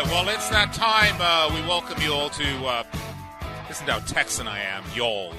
[0.00, 1.14] Right, well, it's that time.
[1.20, 2.56] Uh, we welcome you all to.
[2.64, 2.84] Uh,
[3.68, 5.34] listen to how Texan I am, y'all.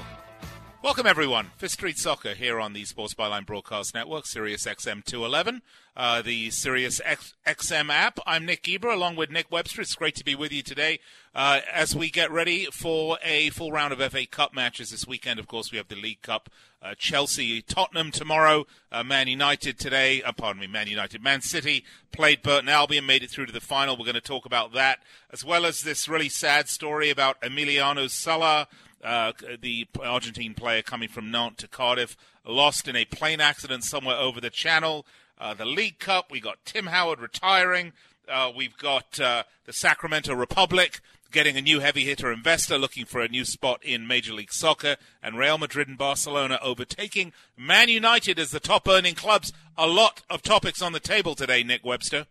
[0.84, 1.50] Welcome, everyone.
[1.56, 5.62] Fifth Street Soccer here on the Sports Byline Broadcast Network, Sirius XM 211,
[5.96, 8.20] uh, the Sirius X- XM app.
[8.24, 9.80] I'm Nick Geber along with Nick Webster.
[9.80, 11.00] It's great to be with you today
[11.34, 15.38] uh, as we get ready for a full round of FA Cup matches this weekend.
[15.38, 16.50] Of course, we have the League Cup.
[16.82, 18.66] Uh, Chelsea, Tottenham tomorrow.
[18.90, 20.22] Uh, Man United today.
[20.22, 21.22] Uh, pardon me, Man United.
[21.22, 23.96] Man City played Burton Albion, made it through to the final.
[23.96, 24.98] We're going to talk about that
[25.32, 28.66] as well as this really sad story about Emiliano Sala
[29.02, 34.16] uh, the Argentine player coming from Nantes to Cardiff, lost in a plane accident somewhere
[34.16, 35.06] over the channel.
[35.38, 37.92] Uh, the League Cup, we got Tim Howard retiring.
[38.28, 41.00] Uh, we've got uh, the Sacramento Republic
[41.32, 44.96] getting a new heavy hitter investor looking for a new spot in Major League Soccer,
[45.22, 49.52] and Real Madrid and Barcelona overtaking Man United as the top earning clubs.
[49.76, 52.26] A lot of topics on the table today, Nick Webster.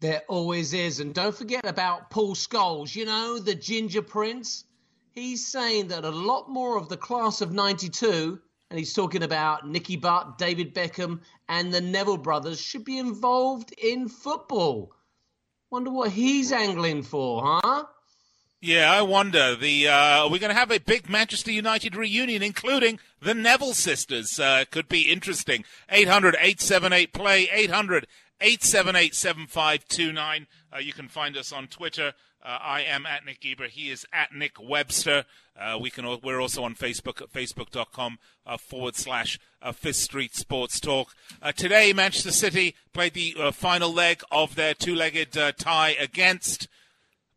[0.00, 1.00] There always is.
[1.00, 4.64] And don't forget about Paul Scholes, you know, the Ginger Prince
[5.14, 9.66] he's saying that a lot more of the class of 92, and he's talking about
[9.66, 14.92] Nicky Butt, David Beckham, and the Neville brothers, should be involved in football.
[15.74, 17.86] Wonder what he's angling for, huh?
[18.60, 19.56] Yeah, I wonder.
[19.56, 24.38] The uh, we're going to have a big Manchester United reunion, including the Neville sisters.
[24.38, 25.64] Uh, could be interesting.
[25.90, 28.06] 800 878 play 800
[28.40, 30.46] 878 7529.
[30.72, 32.12] Uh, you can find us on Twitter
[32.44, 33.68] uh, I am at Nick Geber.
[33.68, 35.24] He is at Nick Webster.
[35.58, 36.04] Uh, we can.
[36.22, 41.14] We're also on Facebook at facebook.com uh, forward slash uh, Fifth Street Sports Talk.
[41.40, 46.68] Uh, today, Manchester City played the uh, final leg of their two-legged tie against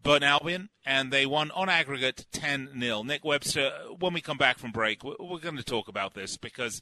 [0.03, 3.03] Burton Albion, and they won on aggregate 10 0.
[3.03, 6.35] Nick Webster, when we come back from break, we're, we're going to talk about this
[6.35, 6.81] because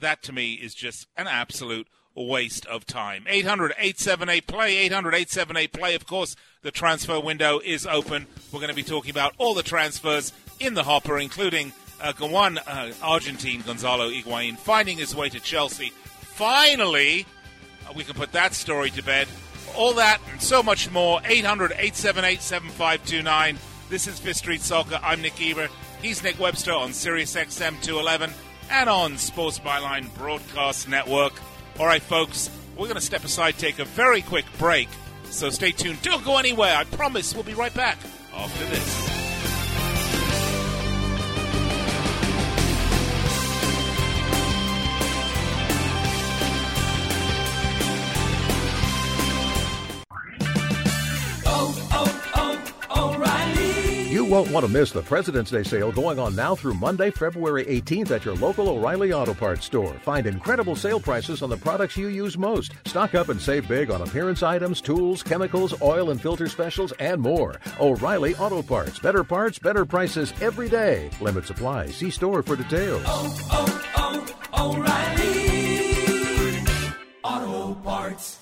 [0.00, 3.24] that to me is just an absolute waste of time.
[3.28, 5.94] 800 878 play, 800 878 play.
[5.94, 8.26] Of course, the transfer window is open.
[8.52, 12.58] We're going to be talking about all the transfers in the hopper, including uh, one
[12.58, 15.90] uh, Argentine, Gonzalo Higuain, finding his way to Chelsea.
[15.90, 17.26] Finally,
[17.88, 19.28] uh, we can put that story to bed.
[19.76, 21.20] All that and so much more.
[21.24, 23.58] 800 878 7529.
[23.88, 25.00] This is Fifth Street Soccer.
[25.02, 25.68] I'm Nick Geber.
[26.02, 28.32] He's Nick Webster on Sirius XM 211
[28.70, 31.34] and on Sports Byline Broadcast Network.
[31.80, 34.90] All right, folks, we're going to step aside, take a very quick break.
[35.30, 36.02] So stay tuned.
[36.02, 36.76] Don't go anywhere.
[36.76, 37.96] I promise we'll be right back
[38.34, 39.09] after this.
[54.40, 58.10] Won't want to miss the President's Day sale going on now through Monday, February 18th
[58.10, 59.92] at your local O'Reilly Auto Parts store.
[60.00, 62.72] Find incredible sale prices on the products you use most.
[62.86, 67.20] Stock up and save big on appearance items, tools, chemicals, oil and filter specials, and
[67.20, 67.60] more.
[67.78, 68.98] O'Reilly Auto Parts.
[68.98, 71.10] Better parts, better prices every day.
[71.20, 71.88] Limit supply.
[71.88, 73.02] See store for details.
[73.04, 76.64] Oh, oh, oh, O'Reilly
[77.22, 78.38] Auto Parts.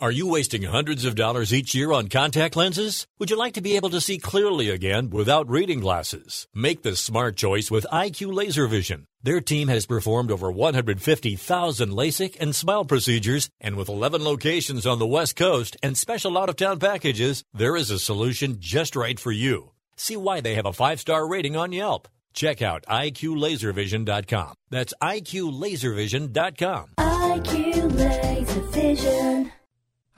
[0.00, 3.06] Are you wasting hundreds of dollars each year on contact lenses?
[3.18, 6.48] Would you like to be able to see clearly again without reading glasses?
[6.54, 9.04] Make the smart choice with IQ Laser Vision.
[9.22, 14.98] Their team has performed over 150,000 LASIK and SMILE procedures, and with 11 locations on
[14.98, 19.20] the West Coast and special out of town packages, there is a solution just right
[19.20, 19.72] for you.
[19.96, 22.08] See why they have a five star rating on Yelp.
[22.32, 24.54] Check out IQLaserVision.com.
[24.70, 26.86] That's IQLaserVision.com.
[26.96, 29.52] IQ Laser Vision.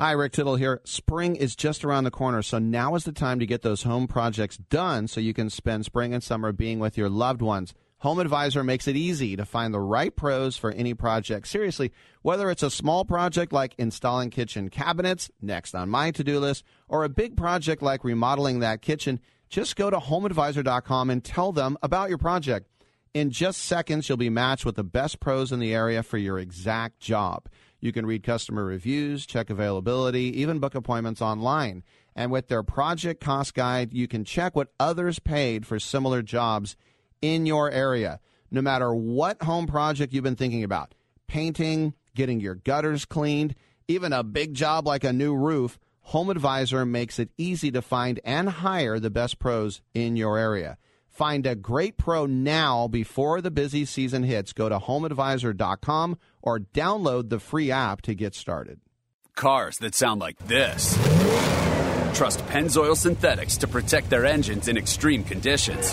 [0.03, 0.81] Hi, Rick Tittle here.
[0.83, 4.09] Spring is just around the corner, so now is the time to get those home
[4.09, 7.73] projects done so you can spend spring and summer being with your loved ones.
[7.99, 11.47] Home Advisor makes it easy to find the right pros for any project.
[11.47, 16.41] Seriously, whether it's a small project like installing kitchen cabinets, next on my to do
[16.41, 21.53] list, or a big project like remodeling that kitchen, just go to homeadvisor.com and tell
[21.53, 22.67] them about your project.
[23.15, 26.41] In just seconds, you'll be matched with the best pros in the area for your
[26.41, 27.47] exact job.
[27.83, 31.83] You can read customer reviews, check availability, even book appointments online.
[32.17, 36.77] And with their project cost guide, you can check what others paid for similar jobs
[37.21, 38.21] in your area.
[38.51, 40.95] No matter what home project you've been thinking about
[41.27, 43.55] painting, getting your gutters cleaned,
[43.89, 48.21] even a big job like a new roof Home Advisor makes it easy to find
[48.25, 50.77] and hire the best pros in your area.
[51.09, 54.53] Find a great pro now before the busy season hits.
[54.53, 58.81] Go to homeadvisor.com or download the free app to get started.
[59.35, 60.95] Cars that sound like this.
[62.15, 65.91] Trust Pennzoil Synthetics to protect their engines in extreme conditions.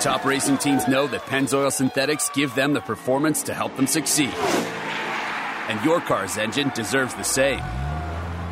[0.00, 4.32] Top racing teams know that Pennzoil Synthetics give them the performance to help them succeed.
[5.68, 7.62] And your car's engine deserves the same.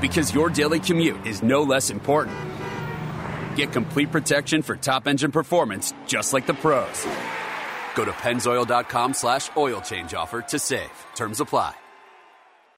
[0.01, 2.37] Because your daily commute is no less important.
[3.57, 7.07] Get complete protection for top engine performance just like the pros.
[7.95, 10.93] Go to pennzoil.com slash oil change offer to save.
[11.15, 11.75] Terms apply.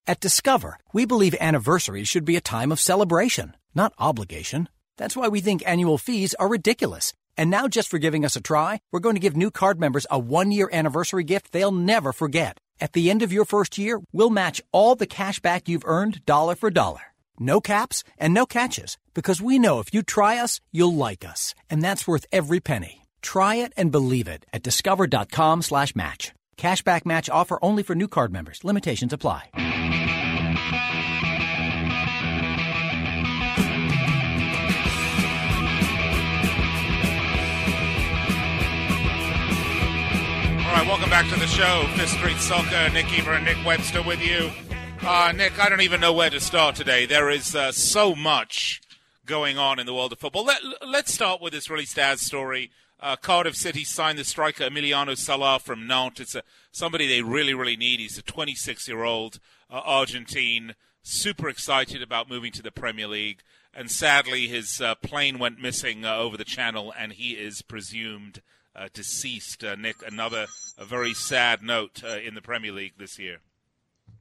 [0.09, 4.69] At Discover, we believe anniversaries should be a time of celebration, not obligation.
[4.99, 7.13] That's why we think annual fees are ridiculous.
[7.37, 10.07] And now, just for giving us a try, we're going to give new card members
[10.09, 12.59] a one year anniversary gift they'll never forget.
[12.81, 16.25] At the end of your first year, we'll match all the cash back you've earned
[16.25, 17.13] dollar for dollar.
[17.39, 21.55] No caps and no catches, because we know if you try us, you'll like us.
[21.69, 23.06] And that's worth every penny.
[23.27, 26.33] Try it and believe it at discover.com slash match.
[26.57, 28.63] Cashback match offer only for new card members.
[28.63, 29.51] Limitations apply.
[29.57, 29.63] All
[40.73, 41.85] right, welcome back to the show.
[41.97, 42.91] Fifth Street Soccer.
[42.93, 44.53] Nick Geber and Nick Webster with you.
[45.03, 47.07] Uh, Nick, I don't even know where to start today.
[47.07, 48.81] There is uh, so much
[49.27, 50.45] going on in the world of football.
[50.45, 52.71] Let, us start with this really sad story.
[52.99, 56.21] Uh, Cardiff City signed the striker Emiliano Sala from Nantes.
[56.21, 58.01] It's a, somebody they really, really need.
[58.01, 59.39] He's a 26 year old
[59.71, 63.43] uh, Argentine, super excited about moving to the Premier League.
[63.75, 68.41] And sadly, his uh, plane went missing uh, over the channel, and he is presumed
[68.75, 69.63] uh, deceased.
[69.63, 70.47] Uh, Nick, another
[70.79, 73.39] very sad note in the Premier League this year.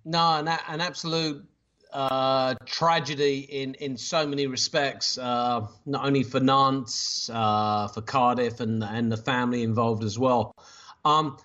[0.03, 1.45] No, an, an absolute
[1.95, 8.59] uh, tragedy in, in so many respects, uh, not only for Nantes, uh, for Cardiff,
[8.59, 10.53] and, and the family involved as well.
[11.05, 11.37] Um,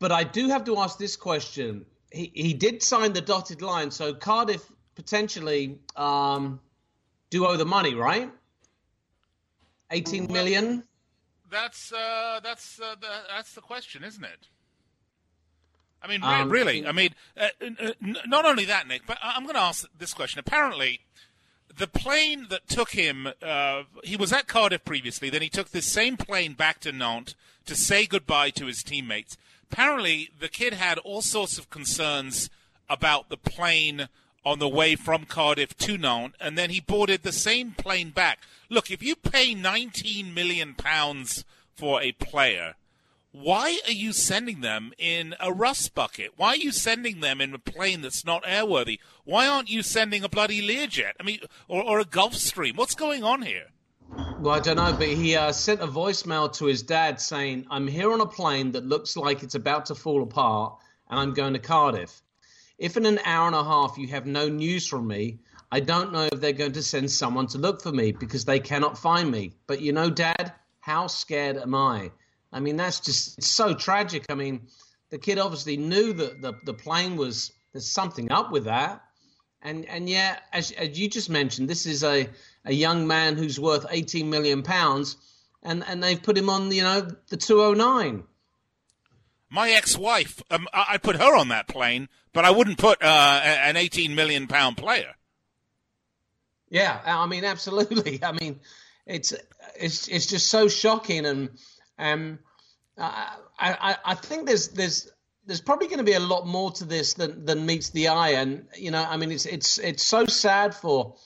[0.00, 1.86] but I do have to ask this question.
[2.10, 4.64] He, he did sign the dotted line, so Cardiff
[4.96, 6.58] potentially um,
[7.30, 8.28] do owe the money, right?
[9.92, 10.66] 18 million?
[10.66, 10.82] well.
[11.48, 14.48] That's uh, that's uh, the, that's the question, isn't it?
[16.02, 16.86] I mean, um, really.
[16.86, 17.92] I mean, uh, uh
[18.26, 20.38] not only that, Nick, but I'm going to ask this question.
[20.38, 21.00] Apparently,
[21.76, 25.30] the plane that took him, uh, he was at Cardiff previously.
[25.30, 27.34] Then he took this same plane back to Nantes
[27.66, 29.36] to say goodbye to his teammates.
[29.70, 32.50] Apparently, the kid had all sorts of concerns
[32.88, 34.08] about the plane
[34.44, 38.40] on the way from Cardiff to Nantes, and then he boarded the same plane back.
[38.68, 41.44] Look, if you pay 19 million pounds
[41.74, 42.74] for a player,
[43.32, 46.32] why are you sending them in a rust bucket?
[46.36, 48.98] Why are you sending them in a plane that's not airworthy?
[49.24, 51.12] Why aren't you sending a bloody Learjet?
[51.20, 52.76] I mean, or, or a Gulfstream?
[52.76, 53.66] What's going on here?
[54.40, 57.86] Well, I don't know, but he uh, sent a voicemail to his dad saying, I'm
[57.86, 61.52] here on a plane that looks like it's about to fall apart, and I'm going
[61.52, 62.22] to Cardiff.
[62.78, 65.38] If in an hour and a half you have no news from me,
[65.70, 68.58] I don't know if they're going to send someone to look for me because they
[68.58, 69.52] cannot find me.
[69.68, 72.10] But you know, Dad, how scared am I?
[72.52, 74.26] I mean, that's just so tragic.
[74.28, 74.66] I mean,
[75.10, 79.02] the kid obviously knew that the, the plane was, there's something up with that.
[79.62, 82.28] And, and yet, as, as you just mentioned, this is a,
[82.64, 85.16] a young man who's worth 18 million pounds,
[85.62, 88.24] and, and they've put him on, you know, the 209.
[89.50, 93.76] My ex-wife, um, I put her on that plane, but I wouldn't put uh, an
[93.76, 95.14] 18 million pound player.
[96.70, 98.20] Yeah, I mean, absolutely.
[98.22, 98.60] I mean,
[99.06, 99.34] it's
[99.76, 101.50] it's it's just so shocking, and
[102.00, 102.38] um,
[102.98, 105.10] I, I I think there's there's
[105.46, 108.30] there's probably going to be a lot more to this than than meets the eye,
[108.30, 111.16] and you know, I mean, it's it's it's so sad for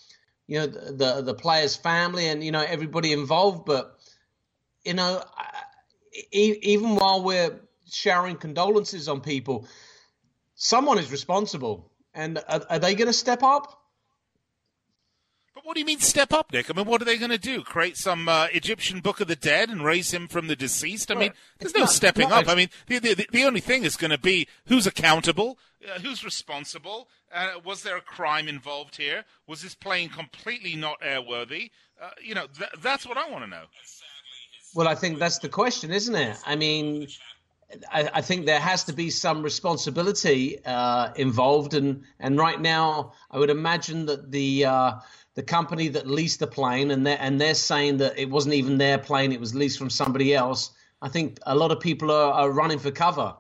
[0.47, 3.99] you know the the, the player's family and you know everybody involved, but
[4.85, 5.23] you know,
[6.33, 9.67] even while we're showering condolences on people,
[10.55, 13.84] someone is responsible, and are, are they going to step up?
[15.65, 16.71] What do you mean step up, Nick?
[16.71, 17.63] I mean, what are they going to do?
[17.63, 21.11] Create some uh, Egyptian Book of the Dead and raise him from the deceased?
[21.11, 22.51] I mean, there's It's no not- stepping not up.
[22.53, 26.23] I mean, the, the, the only thing is going to be who's accountable, uh, who's
[26.23, 27.09] responsible.
[27.35, 29.25] Uh, was there a crime involved here?
[29.47, 31.71] Was this plane completely not airworthy?
[32.01, 33.65] Uh, you know, th- that's what I want to know.
[34.75, 36.37] Well, I think that's the question, isn't it?
[36.45, 37.09] I mean,
[37.91, 43.15] I, I think there has to be some responsibility uh, involved, and and right now,
[43.31, 44.93] I would imagine that the uh,
[45.35, 48.79] the company that leased the plane, and they're and they're saying that it wasn't even
[48.79, 50.71] their plane; it was leased from somebody else.
[51.03, 53.35] I think a lot of people are, are running for cover.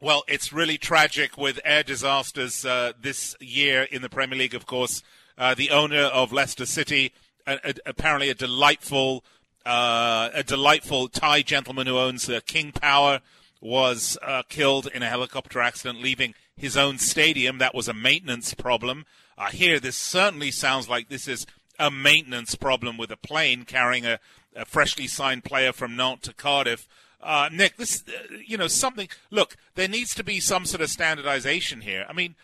[0.00, 4.66] Well, it's really tragic with air disasters uh, this year in the Premier League, of
[4.66, 5.02] course.
[5.38, 7.12] Uh, the owner of Leicester City,
[7.46, 9.24] a, a, apparently a delightful,
[9.64, 13.20] uh, a delightful Thai gentleman who owns uh, King Power,
[13.60, 17.58] was uh, killed in a helicopter accident, leaving his own stadium.
[17.58, 19.06] That was a maintenance problem.
[19.36, 21.46] Uh, here, this certainly sounds like this is
[21.78, 24.20] a maintenance problem with a plane carrying a,
[24.54, 26.86] a freshly signed player from Nantes to Cardiff.
[27.20, 29.08] Uh, Nick, this, uh, you know, something.
[29.30, 32.06] Look, there needs to be some sort of standardization here.
[32.08, 32.36] I mean,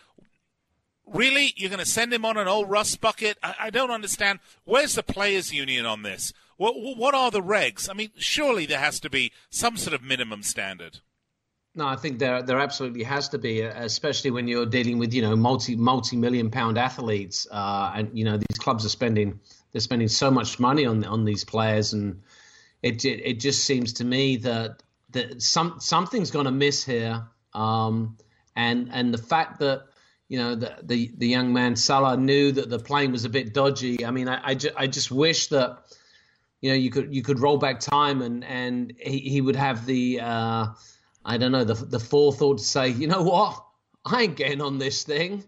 [1.07, 3.39] really, you're going to send him on an old rust bucket?
[3.43, 4.41] I, I don't understand.
[4.65, 6.33] Where's the players' union on this?
[6.57, 7.89] What, what are the regs?
[7.89, 10.99] I mean, surely there has to be some sort of minimum standard.
[11.75, 15.23] No, I think there there absolutely has to be, especially when you're dealing with you
[15.23, 19.39] know multi multi million pound athletes, uh, and you know these clubs are spending
[19.71, 22.23] they're spending so much money on on these players, and
[22.83, 27.23] it it, it just seems to me that that some something's going to miss here,
[27.55, 28.17] um,
[28.57, 29.83] and and the fact that
[30.29, 33.55] you know the, the the young man Sala knew that the plane was a bit
[33.55, 34.05] dodgy.
[34.05, 35.79] I mean, I I, ju- I just wish that
[36.61, 39.87] you know you could you could roll back time and and he, he would have
[39.87, 40.21] the.
[40.21, 40.67] Uh,
[41.25, 43.65] I don't know, the, the forethought to say, you know what?
[44.05, 45.45] I ain't getting on this thing.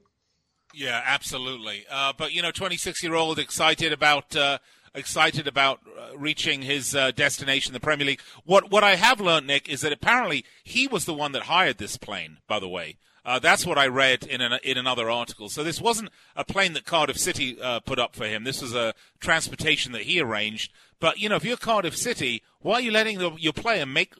[0.75, 1.85] Yeah, absolutely.
[1.91, 4.59] Uh, but you know, 26 year old excited about uh,
[4.95, 8.21] excited about uh, reaching his uh, destination, the Premier League.
[8.45, 11.79] What what I have learned, Nick, is that apparently he was the one that hired
[11.79, 12.38] this plane.
[12.49, 15.49] By the way, uh, that's what I read in an, in another article.
[15.49, 18.45] So this wasn't a plane that Cardiff City uh, put up for him.
[18.45, 20.73] This was a transportation that he arranged.
[21.00, 24.14] But you know, if you're Cardiff City, why are you letting the, your player make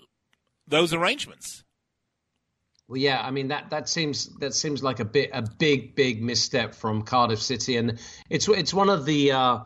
[0.69, 1.65] those arrangements?
[2.89, 6.23] Well, yeah, I mean that that seems that seems like a bit a big big
[6.23, 9.59] misstep from Cardiff City, and it's it's one of the uh,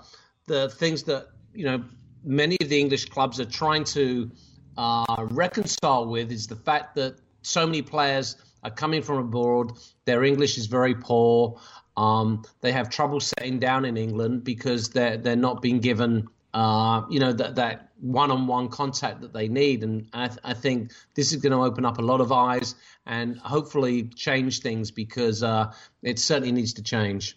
[0.46, 1.84] the things that you know
[2.22, 4.30] many of the English clubs are trying to
[4.76, 9.72] uh, reconcile with is the fact that so many players are coming from abroad.
[10.04, 11.60] Their English is very poor.
[11.96, 17.04] Um, they have trouble settling down in England because they're they're not being given uh,
[17.10, 21.32] you know that that one-on-one contact that they need, and I, th- I think this
[21.32, 25.74] is going to open up a lot of eyes and hopefully change things because uh,
[26.02, 27.36] it certainly needs to change.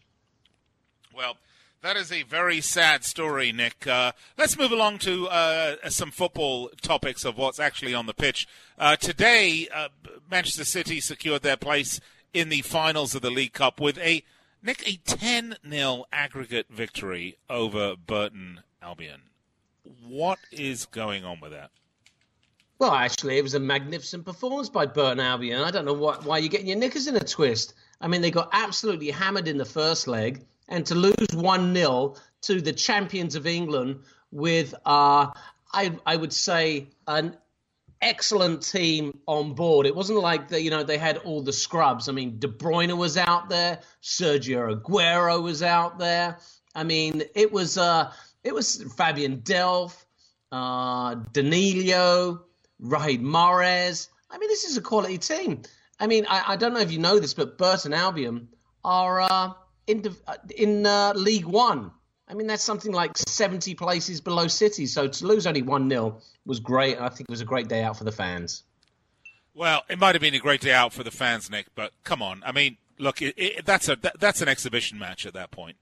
[1.13, 1.35] Well,
[1.81, 3.85] that is a very sad story, Nick.
[3.85, 8.47] Uh, let's move along to uh, some football topics of what's actually on the pitch.
[8.77, 9.89] Uh, today, uh,
[10.31, 11.99] Manchester City secured their place
[12.33, 14.23] in the finals of the League Cup with a
[14.63, 19.21] Nick a 10 0 aggregate victory over Burton Albion.
[20.07, 21.71] What is going on with that?
[22.79, 25.61] Well, actually, it was a magnificent performance by Burton Albion.
[25.61, 27.73] I don't know why, why you're getting your knickers in a twist.
[27.99, 32.15] I mean, they got absolutely hammered in the first leg, and to lose 1 0
[32.43, 33.99] to the champions of England
[34.31, 35.27] with, uh,
[35.73, 37.35] I, I would say, an
[38.01, 39.85] excellent team on board.
[39.85, 42.07] It wasn't like they, you know, they had all the scrubs.
[42.07, 46.37] I mean, De Bruyne was out there, Sergio Aguero was out there.
[46.75, 48.11] I mean, it was uh,
[48.43, 49.95] it was Fabian Delph,
[50.51, 52.41] uh, Danilo,
[52.79, 54.07] Raheem Mahrez.
[54.29, 55.63] I mean, this is a quality team.
[55.99, 58.47] I mean, I, I don't know if you know this, but Burton Albion
[58.83, 59.53] are uh,
[59.87, 60.03] in
[60.55, 61.91] in uh, League One.
[62.29, 64.85] I mean, that's something like 70 places below City.
[64.85, 66.97] So to lose only 1 0 was great.
[66.97, 68.63] And I think it was a great day out for the fans.
[69.55, 72.21] Well, it might have been a great day out for the fans, Nick, but come
[72.21, 72.43] on.
[72.45, 75.77] I mean, look, it, it, that's, a, that, that's an exhibition match at that point.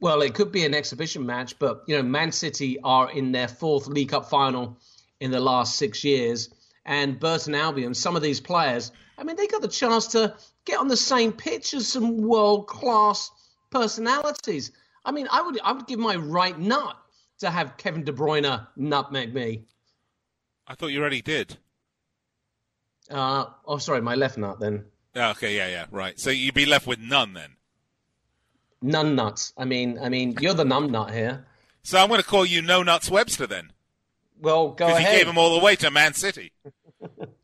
[0.00, 3.48] Well, it could be an exhibition match, but, you know, Man City are in their
[3.48, 4.78] fourth League Cup final
[5.20, 6.50] in the last six years.
[6.84, 10.78] And Burton Albion, some of these players, I mean, they got the chance to get
[10.78, 13.30] on the same pitch as some world class
[13.70, 14.70] personalities.
[15.04, 16.96] I mean, I would I would give my right nut
[17.40, 19.64] to have Kevin De Bruyne nutmeg me.
[20.66, 21.56] I thought you already did.
[23.10, 24.84] Uh, oh, sorry, my left nut then.
[25.16, 26.18] Okay, yeah, yeah, right.
[26.20, 27.56] So you'd be left with none then.
[28.80, 29.52] None nuts.
[29.56, 31.44] I mean, I mean, you're the numb nut here.
[31.82, 33.72] So I'm going to call you No Nuts Webster then.
[34.40, 35.12] Well, go Because ahead.
[35.12, 36.52] you gave them all the way to Man City.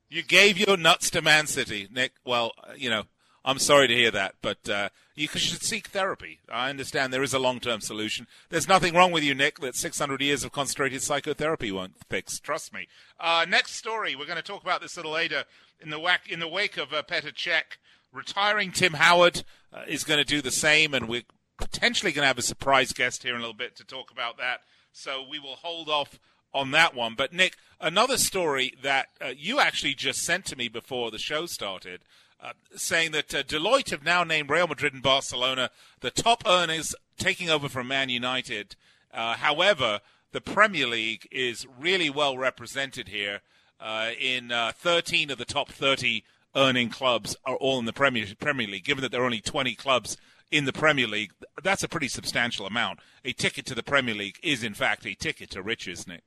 [0.08, 2.12] you gave your nuts to Man City, Nick.
[2.24, 3.04] Well, you know,
[3.44, 6.40] I'm sorry to hear that, but uh, you should seek therapy.
[6.48, 8.26] I understand there is a long-term solution.
[8.50, 12.38] There's nothing wrong with you, Nick, that 600 years of concentrated psychotherapy won't fix.
[12.38, 12.86] Trust me.
[13.18, 15.44] Uh, next story, we're going to talk about this little later.
[15.80, 17.76] In the, whack, in the wake of uh, Petr Cech
[18.14, 21.24] retiring, Tim Howard uh, is going to do the same, and we're
[21.58, 24.38] potentially going to have a surprise guest here in a little bit to talk about
[24.38, 24.60] that.
[24.92, 26.18] So we will hold off
[26.52, 27.14] on that one.
[27.16, 31.46] But Nick, another story that uh, you actually just sent to me before the show
[31.46, 32.02] started,
[32.40, 36.94] uh, saying that uh, Deloitte have now named Real Madrid and Barcelona the top earners
[37.18, 38.76] taking over from Man United.
[39.12, 40.00] Uh, however,
[40.32, 43.40] the Premier League is really well represented here.
[43.80, 46.24] Uh, in uh, 13 of the top 30
[46.56, 48.84] earning clubs are all in the Premier Premier League.
[48.84, 50.16] Given that there are only 20 clubs
[50.50, 51.32] in the Premier League,
[51.62, 53.00] that's a pretty substantial amount.
[53.24, 56.22] A ticket to the Premier League is, in fact, a ticket to riches, Nick.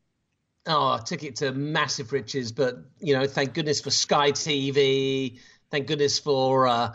[0.66, 5.40] Oh, a ticket to massive riches, but you know, thank goodness for Sky TV.
[5.72, 6.94] Thank goodness for uh,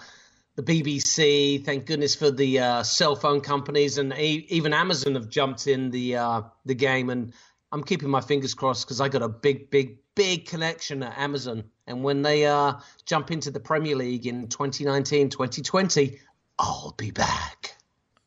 [0.56, 1.64] the BBC.
[1.64, 5.90] Thank goodness for the uh, cell phone companies, and a- even Amazon have jumped in
[5.90, 7.08] the uh, the game.
[7.08, 7.32] And
[7.70, 11.64] I'm keeping my fingers crossed because I got a big, big, big connection at Amazon.
[11.86, 12.74] And when they uh,
[13.06, 16.18] jump into the Premier League in 2019, 2020,
[16.58, 17.76] I'll be back.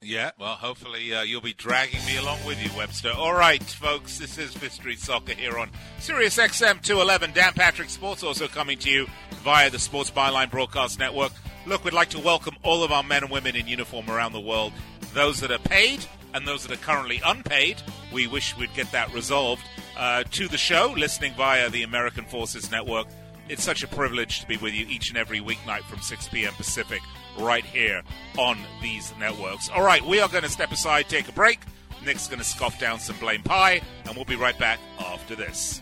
[0.01, 3.12] Yeah, well, hopefully uh, you'll be dragging me along with you, Webster.
[3.12, 7.31] All right, folks, this is Street Soccer here on Sirius XM 211.
[7.33, 9.07] Dan Patrick Sports also coming to you
[9.43, 11.31] via the Sports Byline Broadcast Network.
[11.65, 14.39] Look, we'd like to welcome all of our men and women in uniform around the
[14.39, 14.74] world,
[15.15, 17.81] those that are paid and those that are currently unpaid.
[18.13, 19.63] We wish we'd get that resolved.
[19.97, 23.07] Uh, to the show, listening via the American Forces Network.
[23.47, 26.53] It's such a privilege to be with you each and every weeknight from 6 p.m.
[26.53, 27.01] Pacific
[27.37, 28.01] right here
[28.37, 29.69] on these networks.
[29.69, 31.59] All right, we are going to step aside, take a break.
[32.03, 35.81] Nick's going to scoff down some blame pie, and we'll be right back after this.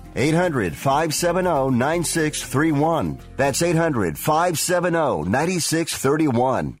[0.15, 3.19] 800 570 9631.
[3.37, 6.80] That's 800 570 9631.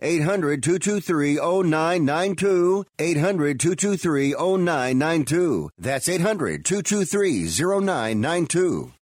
[0.00, 2.84] 800 223 0992.
[2.98, 5.70] 800 223 0992.
[5.78, 8.92] That's 800 223 0992.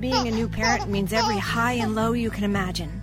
[0.00, 3.02] Being a new parent means every high and low you can imagine.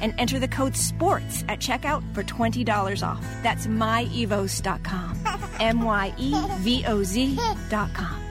[0.00, 3.24] and enter the code SPORTS at checkout for $20 off.
[3.42, 5.18] That's myevoz.com.
[5.60, 8.28] M Y E V O Z.com.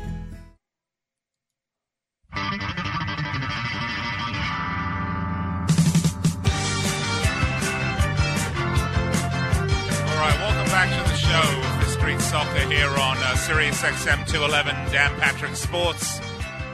[10.17, 14.25] All right, welcome back to the show for Street Soccer here on uh, Sirius XM
[14.27, 16.19] 211, Dan Patrick Sports,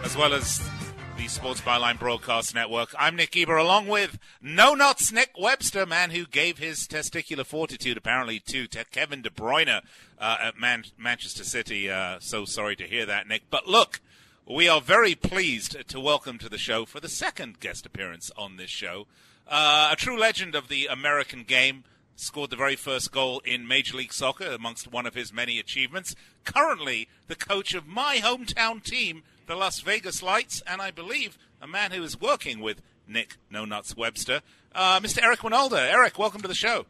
[0.04, 0.66] as well as the
[1.34, 2.94] Sports Byline Broadcast Network.
[2.98, 7.98] I'm Nick Geber, along with No Nuts Nick Webster, man who gave his testicular fortitude
[7.98, 9.82] apparently to, to Kevin De Bruyne
[10.20, 11.90] uh, at Man- Manchester City.
[11.90, 13.50] Uh, so sorry to hear that, Nick.
[13.50, 14.00] But look,
[14.48, 18.58] we are very pleased to welcome to the show for the second guest appearance on
[18.58, 19.08] this show
[19.48, 21.84] uh, a true legend of the American game.
[22.16, 26.16] Scored the very first goal in Major League Soccer amongst one of his many achievements.
[26.46, 31.68] Currently, the coach of my hometown team, the Las Vegas Lights, and I believe a
[31.68, 34.42] man who is working with Nick No Nuts Webster,
[34.76, 35.24] uh, Mr.
[35.24, 35.92] Eric Wynalda.
[35.92, 36.86] Eric, welcome to the show.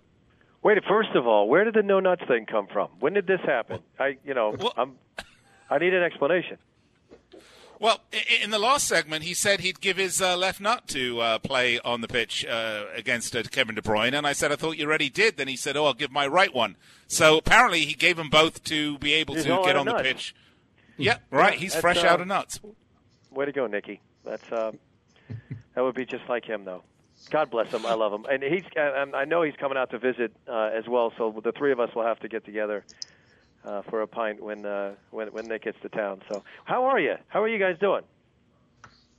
[0.62, 2.90] Wait, first of all, where did the no nuts thing come from?
[3.00, 3.80] When did this happen?
[4.00, 4.94] I, you know, I'm,
[5.70, 6.58] I need an explanation.
[7.84, 8.00] Well,
[8.42, 11.82] in the last segment, he said he'd give his uh, left nut to uh, play
[11.82, 14.86] on the pitch uh, against uh, Kevin De Bruyne, and I said I thought you
[14.86, 15.36] already did.
[15.36, 16.78] Then he said, "Oh, I'll give my right one."
[17.10, 19.92] So apparently, he gave them both to be able He's to get on of the
[19.92, 20.04] nuts.
[20.04, 20.36] pitch.
[20.96, 21.56] Yeah, right.
[21.56, 22.62] He's that's, fresh uh, out of nuts.
[23.32, 24.00] Way to go, Nikki.
[24.24, 24.72] That's uh,
[25.76, 26.84] that would be just like him, though.
[27.32, 27.86] God bless him.
[27.86, 28.64] I love him, and he's.
[28.78, 31.12] and I know he's coming out to visit uh, as well.
[31.18, 32.86] So the three of us will have to get together
[33.66, 36.22] uh, for a pint when uh, when when Nick gets to town.
[36.32, 37.16] So how are you?
[37.28, 38.04] How are you guys doing?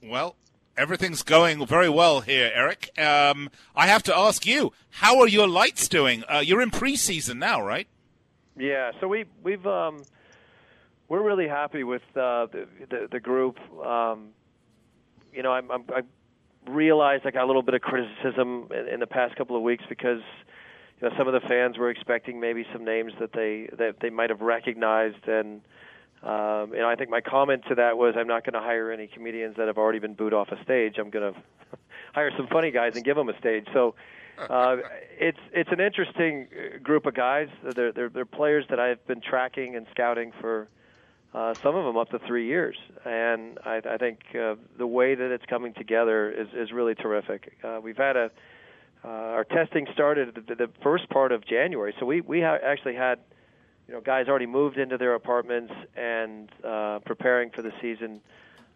[0.02, 0.36] Well,
[0.76, 2.90] everything's going very well here, Eric.
[2.98, 6.24] Um, I have to ask you, how are your lights doing?
[6.28, 7.88] Uh, you're in preseason now, right?
[8.56, 10.02] Yeah, so we we've um,
[11.08, 13.58] we're really happy with uh, the, the the group.
[13.84, 14.28] Um,
[15.32, 16.02] you know, I'm, I'm, I
[16.70, 19.84] realized I got a little bit of criticism in, in the past couple of weeks
[19.88, 20.20] because
[21.00, 24.10] you know some of the fans were expecting maybe some names that they that they
[24.10, 25.60] might have recognized, and
[26.22, 29.06] um, and I think my comment to that was I'm not going to hire any
[29.06, 30.96] comedians that have already been booed off a stage.
[30.98, 31.40] I'm going to
[32.14, 33.66] hire some funny guys and give them a stage.
[33.72, 33.94] So
[34.38, 34.76] uh,
[35.18, 37.48] it's it's an interesting uh, group of guys.
[37.62, 40.68] They're, they're they're players that I've been tracking and scouting for
[41.34, 45.14] uh, some of them up to three years, and I, I think uh, the way
[45.14, 47.56] that it's coming together is is really terrific.
[47.62, 48.30] Uh, we've had a
[49.04, 52.94] uh, our testing started the, the first part of January, so we we ha- actually
[52.94, 53.18] had
[53.86, 58.20] you know guys already moved into their apartments and uh, preparing for the season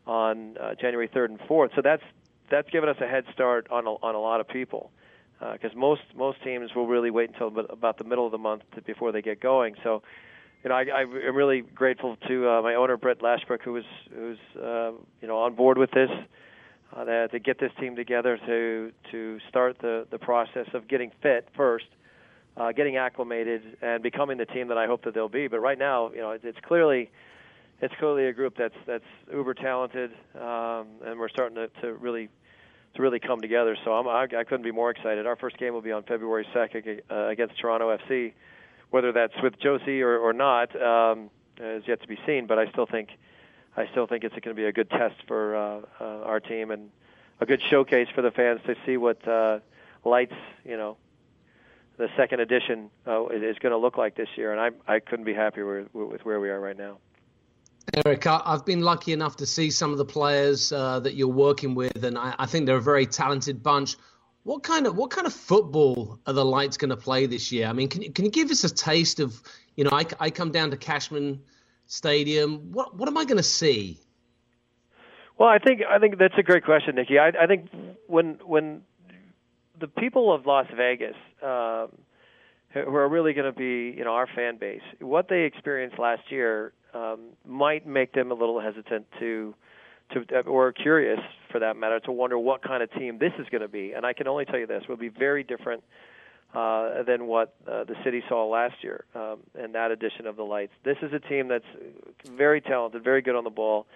[0.06, 1.74] on uh, January 3rd and 4th.
[1.74, 2.02] So that's
[2.50, 4.90] that's given us a head start on a, on a lot of people
[5.52, 8.82] because most most teams will really wait until about- the middle of the month to,
[8.82, 9.76] before they get going.
[9.84, 10.02] So,
[10.64, 14.38] you know, I, I'm really grateful to uh, my owner Brett Lashbrook, who was who's
[14.60, 16.10] uh, you know on board with this,
[16.96, 21.48] uh, to get this team together to to start the the process of getting fit
[21.56, 21.86] first,
[22.56, 25.48] uh, getting acclimated, and becoming the team that I hope that they'll be.
[25.48, 27.10] But right now, you know, it, it's clearly
[27.80, 32.28] it's clearly a group that's that's uber talented, um, and we're starting to, to really
[32.94, 33.76] to really come together.
[33.84, 35.26] So I'm, I, I couldn't be more excited.
[35.26, 38.32] Our first game will be on February 2nd uh, against Toronto FC.
[38.90, 42.46] Whether that's with Jozy or, or not um, is yet to be seen.
[42.46, 43.10] But I still think
[43.78, 46.72] I still think it's going to be a good test for uh, uh, our team
[46.72, 46.90] and
[47.40, 49.60] a good showcase for the fans to see what uh,
[50.04, 50.96] lights you know
[51.96, 54.50] the second edition uh, is going to look like this year.
[54.52, 56.98] And I I couldn't be happier with, with where we are right now.
[58.04, 61.74] Eric, I've been lucky enough to see some of the players uh, that you're working
[61.74, 63.96] with, and I, I think they're a very talented bunch.
[64.42, 67.68] What kind of what kind of football are the Lights going to play this year?
[67.68, 69.40] I mean, can you, can you give us a taste of,
[69.76, 71.40] you know, I, I come down to Cashman
[71.88, 72.70] Stadium.
[72.72, 73.98] What what am I going to see?
[75.38, 77.18] Well, I think I think that's a great question, Nikki.
[77.18, 77.68] I, I think
[78.06, 78.82] when when
[79.80, 81.88] the people of Las Vegas, um,
[82.70, 86.30] who are really going to be, you know, our fan base, what they experienced last
[86.30, 89.54] year um, might make them a little hesitant to,
[90.12, 91.20] to or curious,
[91.50, 93.92] for that matter, to wonder what kind of team this is going to be.
[93.92, 95.82] And I can only tell you this: will be very different
[96.54, 100.42] uh, than what uh, the city saw last year um, in that edition of the
[100.42, 100.72] Lights.
[100.84, 101.64] This is a team that's
[102.26, 103.86] very talented, very good on the ball,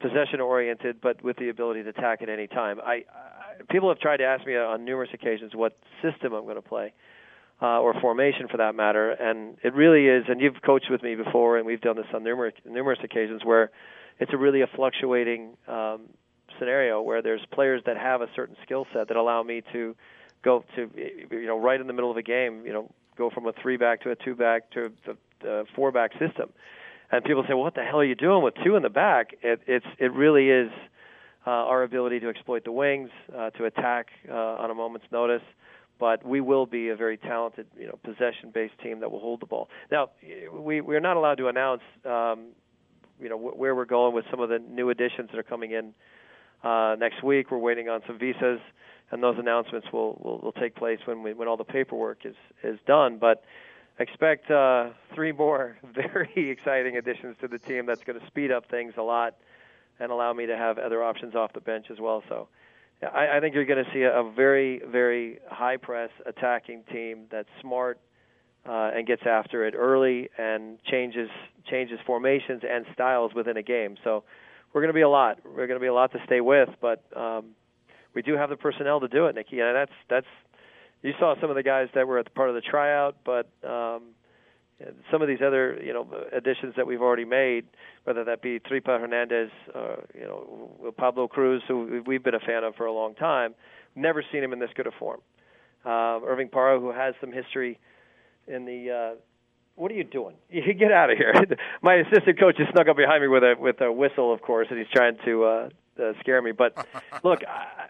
[0.00, 2.80] possession oriented, but with the ability to attack at any time.
[2.80, 6.56] I, I people have tried to ask me on numerous occasions what system I'm going
[6.56, 6.92] to play.
[7.62, 9.12] uh, or formation for that matter.
[9.12, 10.24] And it really is.
[10.28, 13.70] And you've coached with me before, and we've done this on numerous numerous occasions where
[14.18, 16.02] it's a really a fluctuating um,
[16.58, 19.94] scenario where there's players that have a certain skill set that allow me to
[20.42, 23.46] go to you know right in the middle of a game, you know, go from
[23.46, 26.50] a three back to a two back to a, a four back system.
[27.10, 29.34] And people say, "Well, what the hell are you doing with two in the back?"
[29.42, 30.70] It, it's it really is
[31.46, 35.42] uh, our ability to exploit the wings, uh, to attack uh, on a moment's notice.
[35.98, 39.46] But we will be a very talented, you know, possession-based team that will hold the
[39.46, 39.68] ball.
[39.90, 40.10] Now,
[40.52, 42.46] we we're not allowed to announce, um,
[43.20, 45.70] you know, wh- where we're going with some of the new additions that are coming
[45.70, 45.94] in
[46.64, 47.50] uh, next week.
[47.50, 48.58] We're waiting on some visas,
[49.12, 52.34] and those announcements will will, will take place when we, when all the paperwork is
[52.64, 53.18] is done.
[53.18, 53.44] But
[54.00, 57.86] expect uh, three more very exciting additions to the team.
[57.86, 59.36] That's going to speed up things a lot
[60.00, 62.24] and allow me to have other options off the bench as well.
[62.28, 62.48] So.
[63.02, 67.24] I, I think you're going to see a, a very, very high press attacking team
[67.32, 67.98] that's smart
[68.64, 71.28] uh, and gets after it early and changes
[71.68, 73.96] changes formations and styles within a game.
[74.04, 74.24] So
[74.72, 75.38] we're going to be a lot.
[75.44, 77.54] We're going to be a lot to stay with, but um,
[78.14, 79.60] we do have the personnel to do it, Nikki.
[79.60, 80.26] And that's that's
[81.02, 83.48] you saw some of the guys that were at the part of the tryout, but
[83.64, 84.02] um,
[85.10, 87.66] some of these other you know additions that we've already made,
[88.04, 92.64] whether that be Tripa Hernandez, uh, you know Pablo Cruz, who we've been a fan
[92.64, 93.54] of for a long time,
[93.94, 95.20] never seen him in this good a form.
[95.84, 97.78] Uh, Irving Parra, who has some history
[98.46, 98.90] in the.
[98.90, 99.20] Uh,
[99.74, 100.36] what are you doing?
[100.50, 101.34] You get out of here!
[101.82, 104.68] My assistant coach is snuck up behind me with a with a whistle, of course,
[104.70, 105.68] and he's trying to uh,
[106.00, 106.52] uh, scare me.
[106.52, 106.74] But
[107.24, 107.40] look,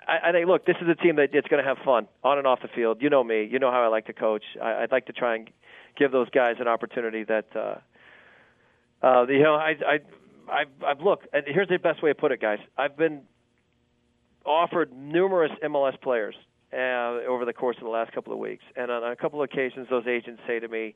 [0.07, 2.39] I, I think look, this is a team that it's going to have fun on
[2.39, 2.99] and off the field.
[3.01, 3.49] You know me.
[3.51, 4.45] You know how I like to coach.
[4.63, 5.51] I, I'd like to try and
[5.97, 9.99] give those guys an opportunity that uh, uh, you know I I
[10.51, 12.59] I've, I've look and here's the best way to put it, guys.
[12.77, 13.23] I've been
[14.45, 16.35] offered numerous MLS players
[16.73, 19.49] uh, over the course of the last couple of weeks, and on a couple of
[19.51, 20.95] occasions, those agents say to me,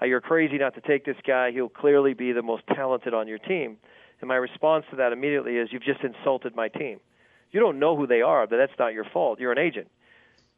[0.00, 1.50] uh, "You're crazy not to take this guy.
[1.50, 3.78] He'll clearly be the most talented on your team."
[4.20, 7.00] And my response to that immediately is, "You've just insulted my team.
[7.50, 9.40] You don't know who they are, but that's not your fault.
[9.40, 9.88] You're an agent.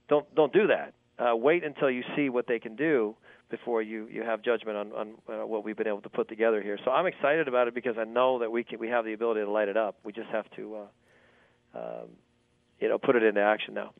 [0.08, 0.94] Don't don't do that.
[1.18, 3.16] Uh, wait until you see what they can do."
[3.50, 6.62] before you you have judgment on on uh, what we've been able to put together
[6.62, 6.78] here.
[6.84, 9.40] So I'm excited about it because I know that we can we have the ability
[9.40, 9.96] to light it up.
[10.04, 10.76] We just have to
[11.74, 12.08] uh, um,
[12.80, 13.92] you know put it into action now.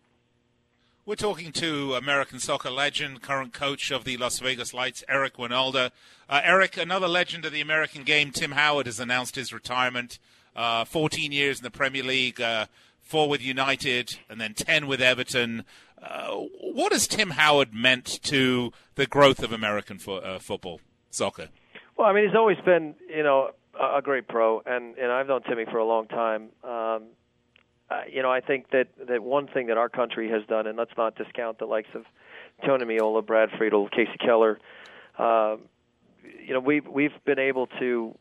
[1.08, 5.90] We're talking to American soccer legend, current coach of the Las Vegas Lights, Eric Wynalda.
[6.28, 10.18] Uh, Eric, another legend of the American game, Tim Howard has announced his retirement.
[10.54, 12.66] Uh, 14 years in the Premier League, uh,
[13.00, 15.64] four with United, and then 10 with Everton.
[15.98, 20.78] Uh, what has Tim Howard meant to the growth of American fo- uh, football,
[21.10, 21.48] soccer?
[21.96, 25.26] Well, I mean, he's always been, you know, a, a great pro, and and I've
[25.26, 26.50] known Timmy for a long time.
[26.62, 27.04] Um,
[27.90, 30.76] uh, you know, I think that that one thing that our country has done, and
[30.76, 32.04] let's not discount the likes of
[32.64, 34.58] Tony Meola, Brad Friedel, Kasey Keller.
[35.18, 35.56] Uh,
[36.44, 38.14] you know, we've we've been able to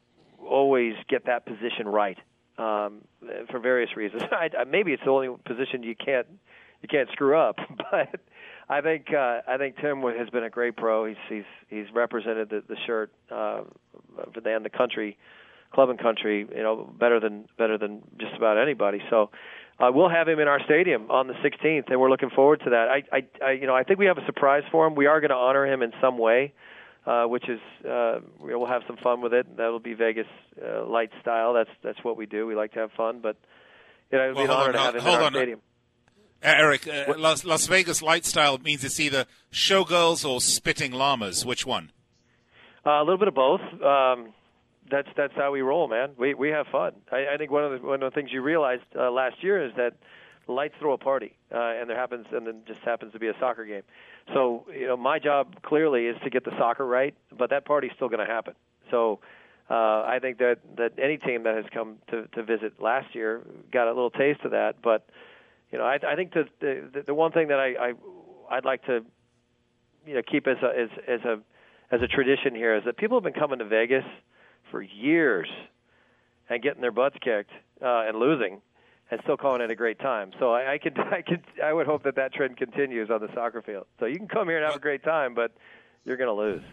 [0.44, 2.18] always get that position right
[2.58, 3.02] um,
[3.50, 4.24] for various reasons.
[4.32, 6.28] I, maybe it's the only position you can't
[6.82, 7.58] you can't screw up.
[7.90, 8.20] But
[8.70, 11.06] I think uh, I think Tim has been a great pro.
[11.06, 13.62] He's he's he's represented the, the shirt uh,
[14.46, 15.18] and the country,
[15.74, 19.02] club and country, you know, better than better than just about anybody.
[19.10, 19.30] So.
[19.80, 22.72] Uh, we'll have him in our stadium on the 16th, and we're looking forward to
[22.72, 22.88] that.
[22.90, 24.96] I, I, I you know, I think we have a surprise for him.
[24.96, 26.52] We are going to honor him in some way,
[27.06, 29.56] uh, which is uh, we'll have some fun with it.
[29.56, 30.26] That'll be Vegas
[30.60, 31.54] uh, light style.
[31.54, 32.48] That's that's what we do.
[32.48, 33.38] We like to have fun, but
[34.12, 35.34] you know, it'll well, be an honor on, to have him in our on.
[35.34, 35.62] stadium.
[36.42, 41.46] Eric, uh, Las, Las Vegas light style means it's either showgirls or spitting llamas.
[41.46, 41.92] Which one?
[42.86, 43.62] Uh, a little bit of both.
[43.62, 44.34] Um,
[44.90, 46.12] that's that's how we roll, man.
[46.18, 46.94] We we have fun.
[47.12, 49.64] I, I think one of the one of the things you realized uh, last year
[49.64, 49.94] is that
[50.48, 53.34] lights throw a party, uh, and there happens and then just happens to be a
[53.40, 53.84] soccer game.
[54.34, 57.92] So you know, my job clearly is to get the soccer right, but that party's
[57.96, 58.54] still going to happen.
[58.92, 59.20] So.
[59.70, 63.42] Uh, I think that, that any team that has come to, to visit last year
[63.70, 65.10] got a little taste of that, but
[65.74, 67.94] you know, I, I think that the, the one thing that I, I
[68.50, 69.04] I'd like to
[70.06, 71.40] you know keep as a as as a
[71.92, 74.06] as a tradition here is that people have been coming to Vegas
[74.72, 75.50] for years
[76.50, 77.52] and getting their butts kicked
[77.82, 78.62] uh, and losing
[79.10, 80.32] and still calling it a great time.
[80.40, 83.34] So I, I could I could I would hope that that trend continues on the
[83.34, 83.86] soccer field.
[84.00, 85.52] So you can come here and have a great time, but
[86.06, 86.64] you're going to lose.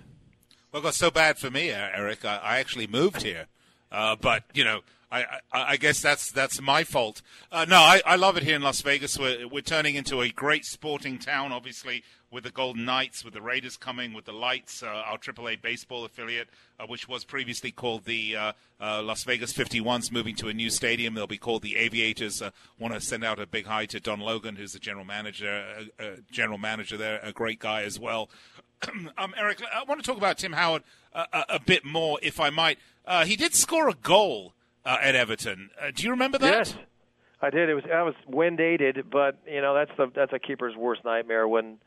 [0.72, 2.24] Well, it got so bad for me, uh, Eric.
[2.24, 3.46] I, I actually moved here,
[3.92, 4.80] uh, but you know,
[5.10, 7.22] I, I, I guess that's that's my fault.
[7.52, 9.16] Uh, no, I, I love it here in Las Vegas.
[9.16, 11.52] We're we're turning into a great sporting town.
[11.52, 12.02] Obviously,
[12.34, 16.04] with the Golden Knights, with the Raiders coming, with the Lights, uh, our AAA baseball
[16.04, 16.48] affiliate,
[16.80, 20.68] uh, which was previously called the uh, uh, Las Vegas 51s, moving to a new
[20.68, 21.14] stadium.
[21.14, 22.42] They'll be called the Aviators.
[22.42, 25.88] Uh, Want to send out a big hi to Don Logan, who's the general manager,
[26.00, 28.28] uh, uh, general manager there, a great guy as well.
[29.16, 32.50] um, Eric, I want to talk about Tim Howard a, a bit more, if I
[32.50, 32.78] might.
[33.24, 35.70] He did score a goal at Everton.
[35.94, 36.52] Do you remember that?
[36.52, 36.74] Yes,
[37.40, 37.68] I did.
[37.68, 41.04] It was I was wind aided, but you know that's the that's a keeper's worst
[41.04, 41.78] nightmare when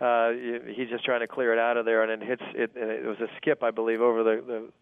[0.00, 0.30] uh,
[0.74, 2.72] he's just trying to clear it out of there and it hits it.
[2.76, 4.72] And it was a skip, I believe, over the the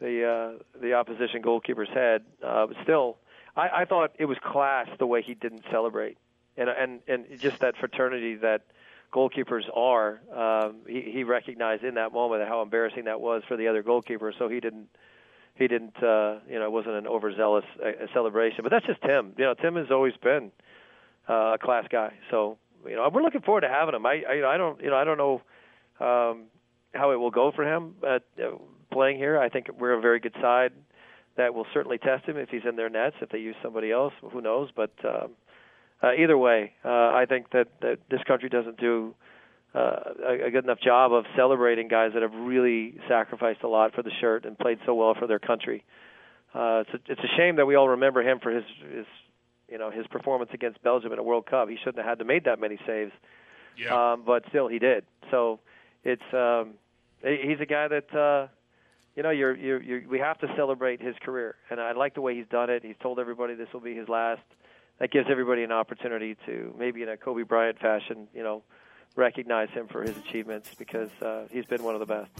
[0.00, 2.24] the, uh, the opposition goalkeeper's head.
[2.44, 3.18] Uh, but still,
[3.56, 6.18] I, I thought it was class the way he didn't celebrate,
[6.56, 8.62] and and and just that fraternity that
[9.12, 10.20] goalkeepers are.
[10.34, 14.32] Um, he, he recognized in that moment how embarrassing that was for the other goalkeeper,
[14.36, 14.88] so he didn't
[15.54, 19.34] he didn't uh you know it wasn't an overzealous uh, celebration but that's just tim
[19.36, 20.50] you know tim has always been
[21.28, 24.54] uh, a class guy so you know we're looking forward to having him i i,
[24.54, 25.42] I don't you know i don't know
[26.00, 26.44] um
[26.94, 28.56] how it will go for him at uh,
[28.92, 30.72] playing here i think we're a very good side
[31.36, 34.12] that will certainly test him if he's in their nets if they use somebody else
[34.32, 35.32] who knows but um
[36.02, 39.14] uh, either way uh i think that that this country doesn't do
[39.74, 39.96] uh,
[40.28, 44.02] a, a good enough job of celebrating guys that have really sacrificed a lot for
[44.02, 45.82] the shirt and played so well for their country.
[46.54, 48.64] Uh, it's a, it's a shame that we all remember him for his
[48.94, 49.06] his
[49.70, 51.68] you know his performance against Belgium in a World Cup.
[51.68, 53.12] He shouldn't have had to made that many saves,
[53.76, 54.12] Yeah.
[54.12, 55.04] um, but still he did.
[55.30, 55.60] So
[56.04, 56.74] it's um,
[57.22, 58.48] he's a guy that uh,
[59.16, 62.20] you know you're, you're you're we have to celebrate his career, and I like the
[62.20, 62.82] way he's done it.
[62.84, 64.42] He's told everybody this will be his last.
[64.98, 68.62] That gives everybody an opportunity to maybe in a Kobe Bryant fashion, you know,
[69.16, 72.30] recognize him for his achievements because uh, he's been one of the best.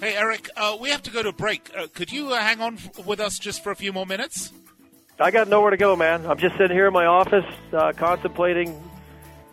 [0.00, 1.70] Hey, Eric, uh, we have to go to a break.
[1.76, 4.52] Uh, could you uh, hang on f- with us just for a few more minutes?
[5.20, 6.26] I got nowhere to go, man.
[6.26, 8.68] I'm just sitting here in my office uh, contemplating,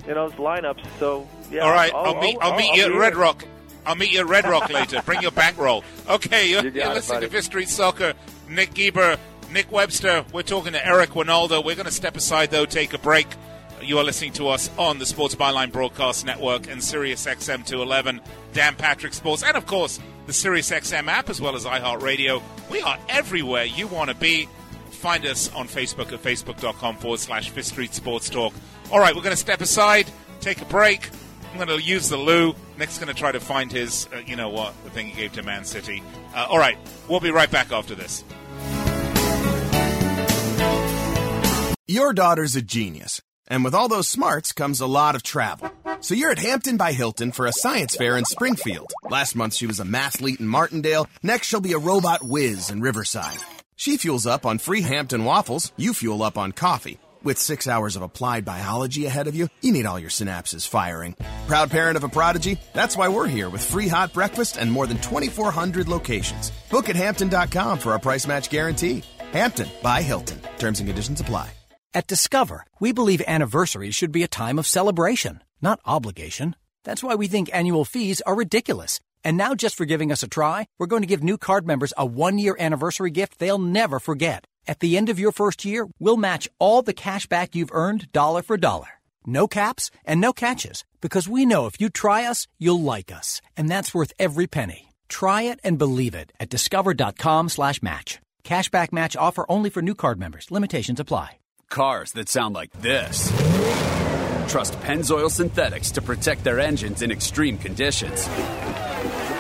[0.08, 0.86] you know, lineups.
[0.97, 1.62] So yeah.
[1.62, 2.38] All right, I'll, meet.
[2.41, 3.21] I'll, meet you at Red here.
[3.21, 3.45] Rock.
[3.86, 5.01] I'll meet you at Red Rock later.
[5.06, 5.84] Bring your bankroll.
[6.10, 7.27] Okay, you're, you you're listening buddy.
[7.27, 8.13] to Fifth Street Soccer.
[8.49, 9.17] Nick Geber,
[9.51, 10.25] Nick Webster.
[10.32, 11.63] We're talking to Eric Wynalda.
[11.63, 13.27] We're going to step aside though, take a break.
[13.82, 18.21] You are listening to us on the Sports Byline Broadcast Network and Sirius XM 211,
[18.53, 22.41] Dan Patrick Sports, and of course the Sirius XM app as well as iHeartRadio.
[22.71, 24.47] We are everywhere you want to be.
[24.97, 28.53] Find us on Facebook at facebook.com forward slash Fifth Street Sports Talk.
[28.91, 30.07] All right, we're going to step aside,
[30.41, 31.10] take a break.
[31.51, 32.55] I'm going to use the loo.
[32.77, 35.33] Nick's going to try to find his, uh, you know what, the thing he gave
[35.33, 36.03] to Man City.
[36.36, 38.23] Uh, all right, we'll be right back after this.
[41.88, 43.21] Your daughter's a genius.
[43.47, 45.71] And with all those smarts comes a lot of travel.
[46.01, 48.91] So you're at Hampton by Hilton for a science fair in Springfield.
[49.10, 51.07] Last month she was a mathlete in Martindale.
[51.23, 53.39] Next she'll be a robot whiz in Riverside.
[53.80, 55.72] She fuels up on free Hampton waffles.
[55.78, 56.98] You fuel up on coffee.
[57.24, 61.16] With six hours of applied biology ahead of you, you need all your synapses firing.
[61.48, 62.58] Proud parent of a prodigy?
[62.74, 66.52] That's why we're here with free hot breakfast and more than 2,400 locations.
[66.72, 69.04] Book at Hampton.com for our price match guarantee.
[69.32, 70.42] Hampton by Hilton.
[70.58, 71.52] Terms and conditions apply.
[71.94, 76.56] At Discover, we believe anniversaries should be a time of celebration, not obligation.
[76.84, 79.00] That's why we think annual fees are ridiculous.
[79.28, 81.94] And now, just for giving us a try, we're going to give new card members
[81.98, 84.46] a one year anniversary gift they'll never forget.
[84.66, 88.10] At the end of your first year, we'll match all the cash back you've earned
[88.13, 88.88] dollar for dollar.
[89.26, 93.42] No caps and no catches, because we know if you try us, you'll like us.
[93.58, 94.94] And that's worth every penny.
[95.10, 98.20] Try it and believe it at discover.com slash match.
[98.46, 100.52] Cashback match offer only for new card members.
[100.52, 101.32] Limitations apply.
[101.68, 103.28] Cars that sound like this.
[104.48, 108.26] Trust Pennzoil Synthetics to protect their engines in extreme conditions.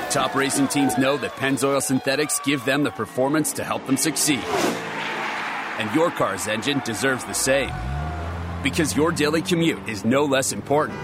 [0.09, 4.43] Top racing teams know that Pennzoil Synthetics give them the performance to help them succeed.
[5.79, 7.71] And your car's engine deserves the same.
[8.63, 10.97] Because your daily commute is no less important.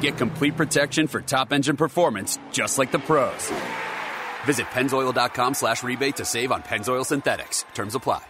[0.00, 3.52] Get complete protection for top engine performance just like the pros.
[4.44, 7.64] Visit pennzoil.com slash rebate to save on Pennzoil Synthetics.
[7.74, 8.29] Terms apply.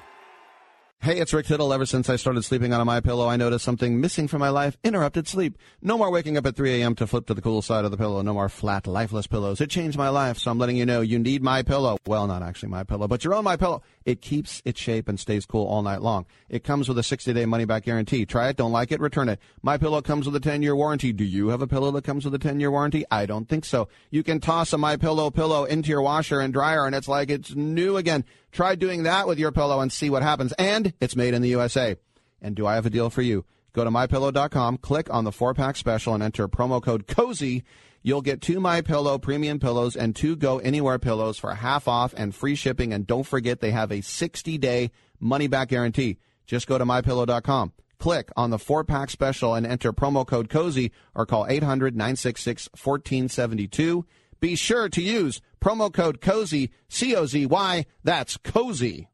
[1.03, 1.73] Hey, it's Rick Tittle.
[1.73, 4.51] Ever since I started sleeping on a My Pillow, I noticed something missing from my
[4.51, 5.57] life: interrupted sleep.
[5.81, 6.95] No more waking up at 3 a.m.
[6.97, 8.21] to flip to the cool side of the pillow.
[8.21, 9.63] No more flat, lifeless pillows.
[9.63, 11.97] It changed my life, so I'm letting you know you need My Pillow.
[12.07, 13.81] Well, not actually My Pillow, but your own My Pillow.
[14.05, 16.27] It keeps its shape and stays cool all night long.
[16.51, 18.27] It comes with a 60-day money-back guarantee.
[18.27, 19.41] Try it, don't like it, return it.
[19.63, 21.15] My Pillow comes with a 10-year warranty.
[21.15, 23.07] Do you have a pillow that comes with a 10-year warranty?
[23.11, 23.89] I don't think so.
[24.11, 27.31] You can toss a My Pillow pillow into your washer and dryer, and it's like
[27.31, 28.27] it's new again.
[28.53, 30.53] Try doing that with your pillow and see what happens.
[30.53, 31.97] And it's made in the USA.
[32.43, 33.45] And do I have a deal for you?
[33.73, 37.63] Go to mypillow.com, click on the four pack special, and enter promo code COZY.
[38.03, 42.15] You'll get two My Pillow premium pillows and two Go Anywhere pillows for half off
[42.17, 42.93] and free shipping.
[42.93, 46.19] And don't forget they have a 60 day money back guarantee.
[46.47, 50.91] Just go to mypillow.com, Click on the four pack special and enter promo code COZY
[51.15, 54.07] or call 800 966 1472.
[54.41, 57.87] Be sure to use promo code COZY, C O Z Y.
[58.03, 59.07] That's COZY.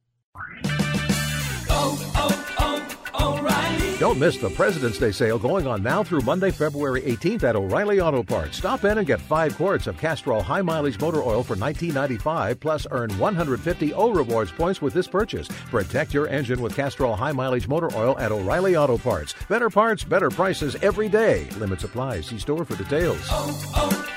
[1.69, 3.99] Oh, oh, oh, O'Reilly.
[3.99, 8.01] Don't miss the President's Day sale going on now through Monday, February 18th at O'Reilly
[8.01, 8.59] Auto Parts.
[8.59, 12.87] Stop in and get five quarts of Castrol high mileage motor oil for $19.95, plus
[12.93, 15.49] earn 150 O Rewards points with this purchase.
[15.71, 19.35] Protect your engine with Castrol high mileage motor oil at O'Reilly Auto Parts.
[19.49, 21.49] Better parts, better prices every day.
[21.59, 22.21] Limit apply.
[22.21, 23.19] See store for details.
[23.31, 24.16] Oh, oh,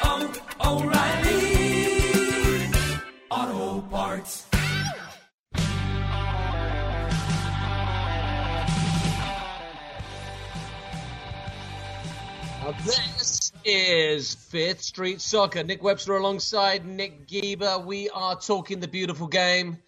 [0.70, 2.68] O'Reilly.
[3.32, 4.46] Auto Parts.
[12.86, 15.64] This is Fifth Street Soccer.
[15.64, 17.80] Nick Webster alongside Nick Geber.
[17.80, 19.80] We are talking the beautiful game,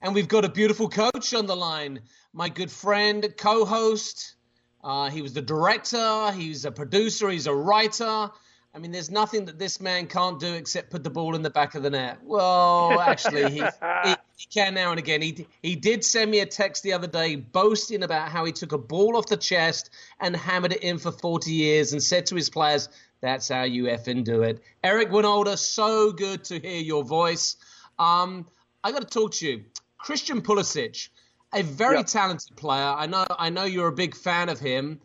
[0.00, 2.00] and we've got a beautiful coach on the line.
[2.32, 4.36] My good friend, co-host.
[4.82, 6.32] Uh, he was the director.
[6.32, 7.28] He's a producer.
[7.28, 8.30] He's a writer.
[8.72, 11.50] I mean, there's nothing that this man can't do except put the ball in the
[11.50, 12.18] back of the net.
[12.22, 13.58] Well, actually, he,
[14.04, 15.20] he, he can now and again.
[15.22, 18.70] He he did send me a text the other day boasting about how he took
[18.72, 19.90] a ball off the chest
[20.20, 22.88] and hammered it in for 40 years and said to his players,
[23.20, 27.56] "That's how you effing do it." Eric Wynalda, so good to hear your voice.
[27.98, 28.46] Um,
[28.84, 29.64] I got to talk to you,
[29.98, 31.08] Christian Pulisic,
[31.52, 32.06] a very Yep.
[32.06, 32.94] talented player.
[32.96, 35.00] I know I know you're a big fan of him.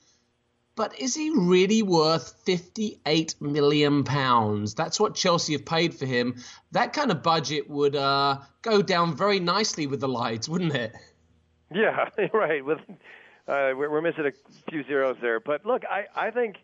[0.76, 4.74] But is he really worth 58 million pounds?
[4.74, 6.36] That's what Chelsea have paid for him.
[6.72, 10.94] That kind of budget would uh, go down very nicely with the lights, wouldn't it?
[11.74, 12.64] Yeah, right.
[12.64, 12.80] With
[13.48, 16.58] uh, we're, missing a few zeros there, but look, I, I think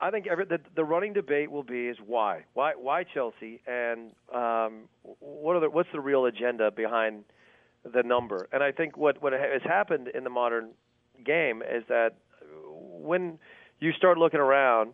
[0.00, 4.12] I think every, the, the running debate will be is why why why Chelsea and
[4.32, 7.24] um, what are the, what's the real agenda behind
[7.84, 8.48] the number?
[8.52, 10.70] And I think what what has happened in the modern
[11.24, 12.14] game is that
[12.96, 13.38] when
[13.80, 14.92] you start looking around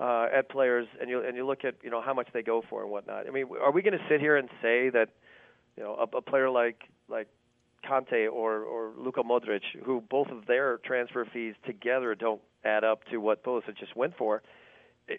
[0.00, 2.62] uh, at players and you and you look at you know how much they go
[2.68, 3.26] for and whatnot.
[3.26, 5.08] I mean, are we going to sit here and say that
[5.76, 7.28] you know a, a player like like
[7.88, 13.04] Kanté or or Luka Modric, who both of their transfer fees together don't add up
[13.10, 14.42] to what Pulisic just went for?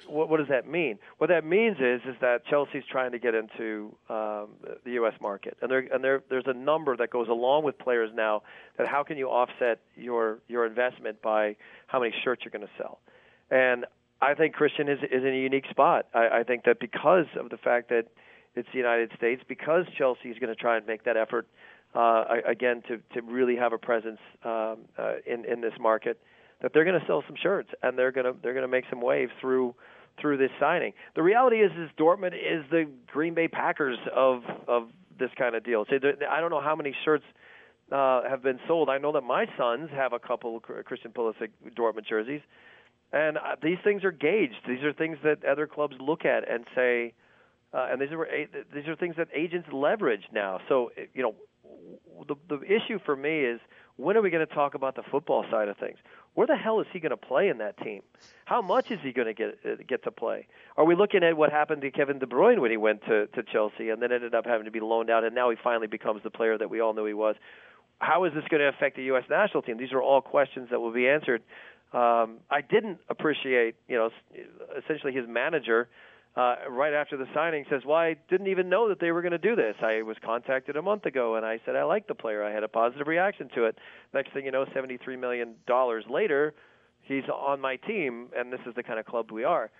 [0.07, 0.97] What, what does that mean?
[1.17, 4.49] What that means is is that Chelsea's trying to get into um,
[4.83, 5.13] the U.S.
[5.21, 8.41] market, and there and there there's a number that goes along with players now.
[8.77, 11.55] That how can you offset your your investment by
[11.87, 12.99] how many shirts you're going to sell?
[13.51, 13.85] And
[14.21, 16.07] I think Christian is is in a unique spot.
[16.13, 18.07] I, I think that because of the fact that
[18.55, 21.47] it's the United States, because Chelsea is going to try and make that effort
[21.93, 26.19] uh, again to to really have a presence um, uh, in in this market,
[26.61, 28.85] that they're going to sell some shirts and they're going to they're going to make
[28.89, 29.75] some waves through
[30.19, 30.93] through this signing.
[31.15, 35.63] The reality is, is Dortmund is the Green Bay Packers of of this kind of
[35.63, 35.85] deal.
[35.89, 35.95] So
[36.29, 37.23] I don't know how many shirts
[37.91, 38.89] uh, have been sold.
[38.89, 42.41] I know that my sons have a couple Christian Pulisic Dortmund jerseys,
[43.11, 44.55] and uh, these things are gauged.
[44.67, 47.13] These are things that other clubs look at and say,
[47.73, 48.27] uh, and these are
[48.73, 50.59] these are things that agents leverage now.
[50.67, 51.35] So you know,
[52.27, 53.59] the the issue for me is
[53.97, 55.97] when are we going to talk about the football side of things?
[56.35, 58.01] Where the hell is he going to play in that team?
[58.43, 60.47] How much is he going to get uh, get to play?
[60.77, 63.43] Are we looking at what happened to Kevin De Bruyne when he went to to
[63.43, 66.21] Chelsea and then ended up having to be loaned out, and now he finally becomes
[66.23, 67.35] the player that we all knew he was?
[67.99, 69.23] How is this going to affect the U.S.
[69.29, 69.77] national team?
[69.77, 71.41] These are all questions that will be answered.
[71.93, 74.09] Um, I didn't appreciate, you know,
[74.77, 75.87] essentially his manager
[76.35, 79.31] uh, right after the signing says, "Well, I didn't even know that they were going
[79.31, 79.75] to do this.
[79.81, 82.43] I was contacted a month ago, and I said I like the player.
[82.43, 83.77] I had a positive reaction to it.
[84.13, 86.53] Next thing you know, seventy-three million dollars later,
[87.01, 89.71] he's on my team, and this is the kind of club we are."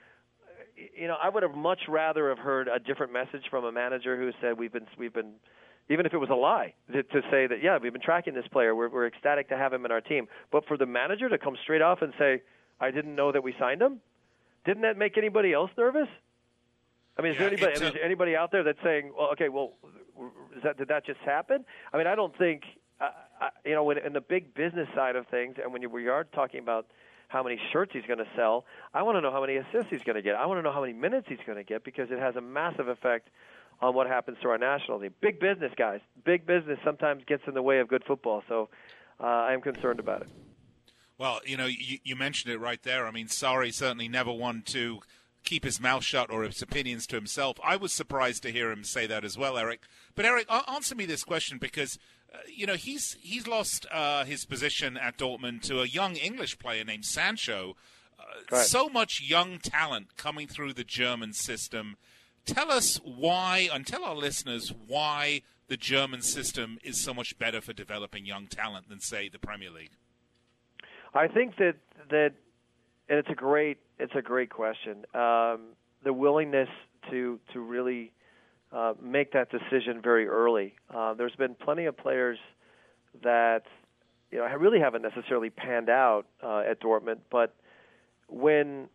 [0.97, 4.17] You know, I would have much rather have heard a different message from a manager
[4.17, 5.33] who said we've been we've been
[5.89, 8.47] even if it was a lie to, to say that yeah we've been tracking this
[8.51, 11.37] player we're, we're ecstatic to have him in our team but for the manager to
[11.37, 12.41] come straight off and say
[12.81, 13.99] i didn't know that we signed him
[14.65, 16.07] didn't that make anybody else nervous
[17.17, 19.49] i mean is there anybody a- is there anybody out there that's saying well okay
[19.49, 19.73] well
[20.55, 22.63] is that did that just happen i mean i don't think
[23.01, 23.09] uh,
[23.41, 26.07] I, you know when, in the big business side of things and when you, we
[26.07, 26.87] are talking about
[27.27, 30.03] how many shirts he's going to sell i want to know how many assists he's
[30.03, 32.09] going to get i want to know how many minutes he's going to get because
[32.11, 33.29] it has a massive effect
[33.81, 35.13] on what happens to our national team.
[35.21, 35.99] Big business, guys.
[36.23, 38.43] Big business sometimes gets in the way of good football.
[38.47, 38.69] So
[39.19, 40.29] uh, I am concerned about it.
[41.17, 43.07] Well, you know, you, you mentioned it right there.
[43.07, 44.99] I mean, Sarri certainly never one to
[45.45, 47.57] keep his mouth shut or his opinions to himself.
[47.63, 49.81] I was surprised to hear him say that as well, Eric.
[50.15, 51.97] But Eric, answer me this question because
[52.33, 56.59] uh, you know he's he's lost uh, his position at Dortmund to a young English
[56.59, 57.75] player named Sancho.
[58.19, 61.95] Uh, So much young talent coming through the German system.
[62.45, 67.59] Tell us why, and tell our listeners why the German system is so much better
[67.59, 69.91] for developing young talent than, say, the Premier League.
[71.15, 71.75] I think that
[72.09, 72.33] that
[73.09, 75.05] and it's a great it's a great question.
[75.13, 76.69] Um, the willingness
[77.09, 78.11] to to really
[78.71, 80.75] uh, make that decision very early.
[80.93, 82.37] Uh, there's been plenty of players
[83.23, 83.63] that
[84.31, 87.55] you know really haven't necessarily panned out uh, at Dortmund, but
[88.27, 88.89] when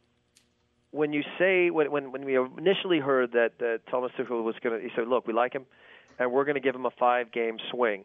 [0.91, 4.81] when you say when when when we initially heard that that Thomas Tuchel was going
[4.81, 5.67] to, he said, "Look, we like him,
[6.19, 8.05] and we're going to give him a five game swing,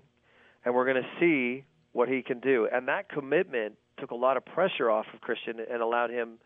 [0.63, 4.37] and we're going to see what he can do." And that commitment took a lot
[4.37, 6.39] of pressure off of Christian and allowed him,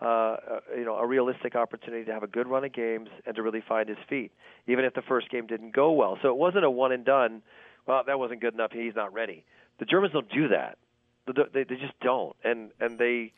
[0.00, 0.36] uh, uh,
[0.76, 3.62] you know, a realistic opportunity to have a good run of games and to really
[3.66, 4.32] find his feet,
[4.66, 6.18] even if the first game didn't go well.
[6.22, 7.42] So it wasn't a one and done.
[7.86, 8.72] Well, that wasn't good enough.
[8.72, 9.44] He's not ready.
[9.78, 10.78] The Germans don't do that.
[11.52, 13.32] They, they just don't, and and they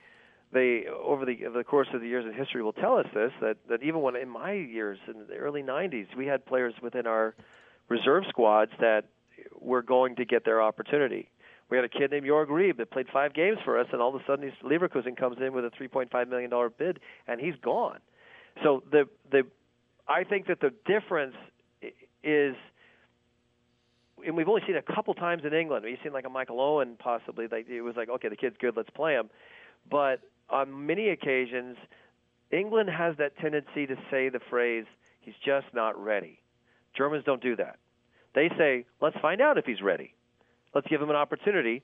[0.53, 3.33] they over the over the course of the years in history will tell us this
[3.41, 7.09] that that even when in my years in the early 90s we had players within
[7.09, 7.35] our
[7.89, 9.07] reserve squads that
[9.61, 11.29] were going to get their opportunity.
[11.71, 14.15] We had a kid named Jorg Rieb that played five games for us, and all
[14.15, 16.99] of a sudden, he's, Leverkusen comes in with a 3.5 million dollar bid,
[17.29, 18.01] and he's gone.
[18.63, 19.45] So the the
[20.09, 21.37] I think that the difference
[22.25, 22.57] is,
[24.27, 25.85] and we've only seen a couple times in England.
[25.85, 27.47] We've seen like a Michael Owen possibly.
[27.51, 29.31] Like it was like, okay, the kid's good, let's play him.
[29.89, 31.77] But on many occasions,
[32.51, 34.85] England has that tendency to say the phrase,
[35.21, 36.41] he's just not ready.
[36.97, 37.79] Germans don't do that.
[38.35, 40.15] They say, let's find out if he's ready.
[40.75, 41.83] Let's give him an opportunity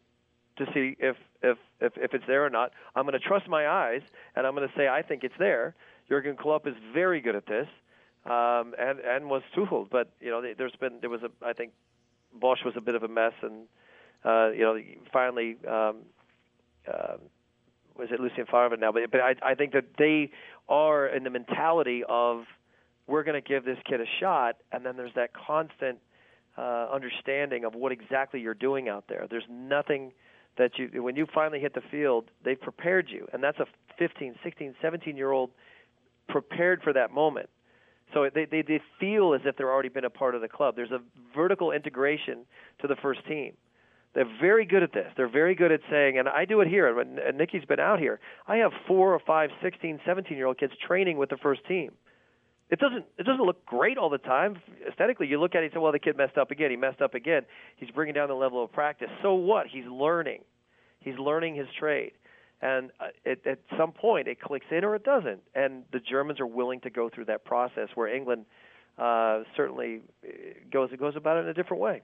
[0.59, 2.73] to see if if if, if it's there or not.
[2.95, 4.03] I'm going to trust my eyes,
[4.35, 5.75] and I'm going to say I think it's there.
[6.09, 7.67] Jurgen Klopp is very good at this,
[8.25, 9.89] um, and and was Tuchel.
[9.91, 11.73] But you know, there's been there was a I think
[12.39, 13.67] Bosz was a bit of a mess, and
[14.25, 14.79] uh, you know,
[15.13, 15.57] finally.
[15.69, 15.97] Um,
[16.87, 17.17] uh,
[17.99, 18.93] was it Lucien Favre now?
[18.93, 20.31] But but I I think that they
[20.69, 22.45] are in the mentality of
[23.07, 25.99] we're going to give this kid a shot, and then there's that constant
[26.59, 29.27] uh, understanding of what exactly you're doing out there.
[29.31, 30.13] There's nothing
[30.59, 33.67] that you when you finally hit the field, they've prepared you, and that's a
[33.99, 35.51] 15, 16, 17 year old
[36.29, 37.49] prepared for that moment.
[38.15, 40.77] So they, they they feel as if they're already been a part of the club.
[40.77, 41.01] There's a
[41.35, 42.47] vertical integration
[42.81, 43.53] to the first team.
[44.15, 45.13] They're very good at this.
[45.15, 46.99] They're very good at saying, and I do it here.
[46.99, 50.73] And Nicky's been out here, I have four or five, 16, 17 year old kids
[50.87, 51.93] training with the first team.
[52.69, 54.57] It doesn't it doesn't look great all the time.
[54.89, 56.71] Aesthetically, you look at it and say, well, the kid messed up again.
[56.71, 57.43] He messed up again.
[57.77, 59.09] He's bringing down the level of practice.
[59.23, 59.67] So what?
[59.69, 60.41] He's learning.
[60.99, 62.13] He's learning his trade.
[62.61, 65.43] And uh, it, at some point, it clicks in or it doesn't.
[65.55, 68.47] And the Germans are willing to go through that process, where England
[68.99, 70.33] uh, certainly uh,
[70.73, 72.03] goes goes about it in a different way.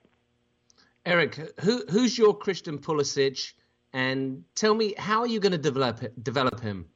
[1.05, 3.55] Eric, who, who's your Christian Pulisic,
[3.93, 6.87] and tell me how are you going to develop develop him?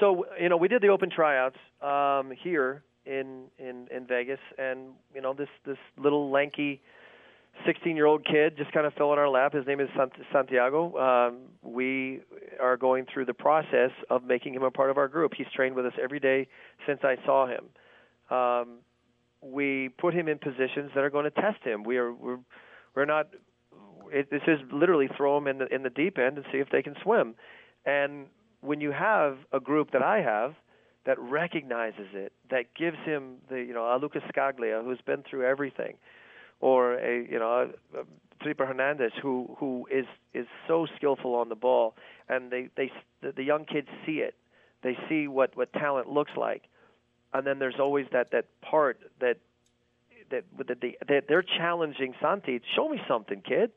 [0.00, 4.94] So you know, we did the open tryouts um, here in, in in Vegas, and
[5.14, 6.80] you know, this this little lanky
[7.66, 9.52] 16 year old kid just kind of fell in our lap.
[9.52, 9.88] His name is
[10.32, 10.96] Santiago.
[10.98, 12.20] Um, we
[12.60, 15.32] are going through the process of making him a part of our group.
[15.36, 16.48] He's trained with us every day
[16.86, 17.64] since I saw him.
[18.36, 18.78] Um,
[19.42, 21.82] we put him in positions that are going to test him.
[21.82, 22.38] We are we're
[22.94, 23.28] we're not.
[24.12, 26.68] It, this is literally throw him in the in the deep end and see if
[26.70, 27.34] they can swim.
[27.84, 28.26] And
[28.60, 30.54] when you have a group that I have
[31.06, 35.46] that recognizes it, that gives him the you know a Lucas Scaglia who's been through
[35.46, 35.94] everything,
[36.60, 38.04] or a you know a, a
[38.40, 41.94] Felipe Hernandez who who is is so skillful on the ball,
[42.28, 42.90] and they they
[43.22, 44.34] the, the young kids see it,
[44.82, 46.62] they see what what talent looks like,
[47.32, 49.38] and then there's always that that part that
[50.30, 52.60] that that, they, that they're challenging Santi.
[52.76, 53.70] Show me something, kid.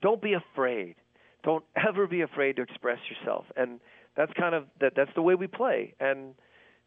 [0.00, 0.96] Don't be afraid.
[1.44, 3.46] Don't ever be afraid to express yourself.
[3.56, 3.80] And
[4.16, 4.92] that's kind of that.
[4.94, 5.94] That's the way we play.
[6.00, 6.34] And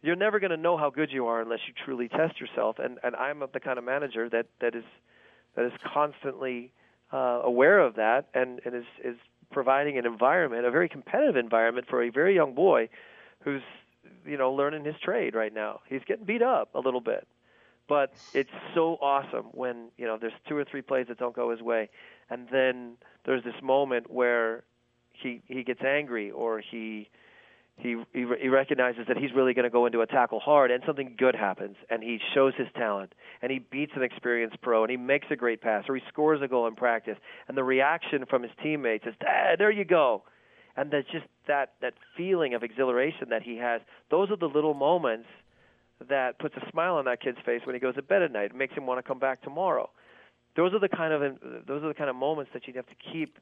[0.02, 2.78] you're never going to know how good you are unless you truly test yourself.
[2.80, 4.84] And and I'm the kind of manager that that is
[5.56, 6.72] that is constantly
[7.12, 9.16] uh, aware of that and and is is
[9.52, 12.90] providing an environment, a very competitive environment for a very young boy
[13.44, 13.62] who's
[14.26, 15.82] you know learning his trade right now.
[15.88, 17.28] He's getting beat up a little bit,
[17.88, 21.52] but it's so awesome when you know there's two or three plays that don't go
[21.52, 21.90] his way,
[22.30, 24.64] and then there's this moment where
[25.22, 27.10] he he gets angry or he
[27.78, 30.84] he he, he recognizes that he's really going to go into a tackle hard and
[30.86, 34.92] something good happens and he shows his talent and he beats an experienced pro and
[34.92, 38.26] he makes a great pass or he scores a goal in practice and the reaction
[38.30, 40.24] from his teammates is ah, there you go
[40.78, 43.82] and there's just that that feeling of exhilaration that he has.
[44.12, 45.28] Those are the little moments
[46.10, 48.52] that puts a smile on that kid's face when he goes to bed at night.
[48.52, 49.90] It makes him want to come back tomorrow.
[50.58, 51.22] Those are the kind of
[51.68, 53.38] those are the kind of moments that you have to keep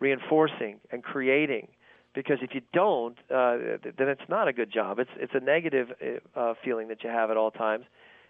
[0.00, 1.68] reinforcing and creating.
[2.14, 3.58] Because if you don't, uh,
[3.96, 4.98] then it's not a good job.
[4.98, 5.88] It's it's a negative
[6.34, 7.84] uh, feeling that you have at all times,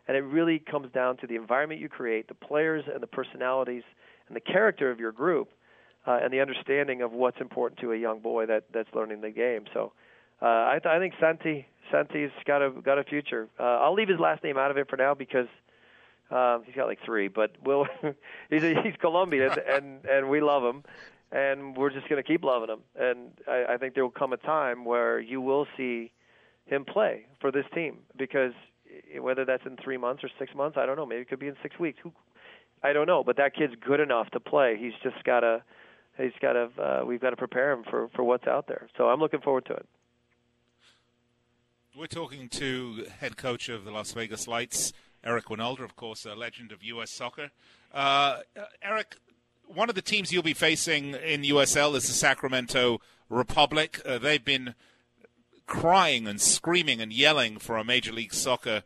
[0.07, 3.85] and it really comes down to the environment you create, the players and the personalities
[4.27, 5.51] and the character of your group
[6.07, 9.31] uh, and the understanding of what's important to a young boy that that's learning the
[9.31, 9.65] game.
[9.73, 9.93] So
[10.41, 13.49] uh, I, th- I think Santi Santi's got a got a future.
[13.59, 15.49] Uh, I'll leave his last name out of it for now because
[16.31, 17.87] um, he's got like three, but we'll
[18.51, 20.83] he's a, he's Colombian and and we love him,
[21.31, 22.81] and we're just going to keep loving him.
[22.99, 26.13] And I, I think there will come a time where you will see
[26.67, 28.53] him play for this team because
[29.21, 31.07] whether that's in three months or six months, I don't know.
[31.07, 31.99] Maybe it could be in six weeks.
[32.03, 32.13] Who,
[32.83, 33.23] I don't know.
[33.25, 34.77] But that kid's good enough to play.
[34.79, 35.63] He's just got to.
[36.17, 36.69] He's got to.
[36.83, 38.89] Uh, we've got to prepare him for for what's out there.
[38.97, 39.87] So I'm looking forward to it.
[41.97, 44.93] We're talking to head coach of the Las Vegas Lights,
[45.25, 47.11] Eric Wynalda, of course, a legend of U.S.
[47.11, 47.51] soccer.
[47.93, 48.41] Uh,
[48.83, 49.17] Eric,
[49.69, 54.01] one of the teams you'll be facing in USL is the Sacramento Republic.
[54.05, 54.75] Uh, they've been
[55.67, 58.83] crying and screaming and yelling for a Major League Soccer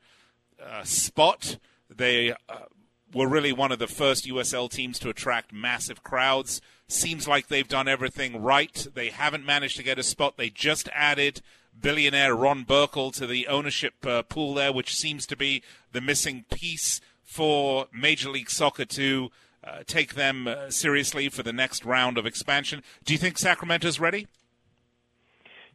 [0.63, 1.59] uh, spot.
[1.89, 2.67] They uh,
[3.15, 6.61] were really one of the first USL teams to attract massive crowds.
[6.89, 8.87] Seems like they've done everything right.
[8.95, 10.37] They haven't managed to get a spot.
[10.37, 11.41] They just added
[11.79, 15.63] billionaire Ron Burkle to the ownership uh, pool there, which seems to be
[15.93, 19.31] the missing piece for Major League Soccer to
[19.65, 22.83] uh, take them uh, seriously for the next round of expansion.
[23.05, 24.27] Do you think Sacramento's ready?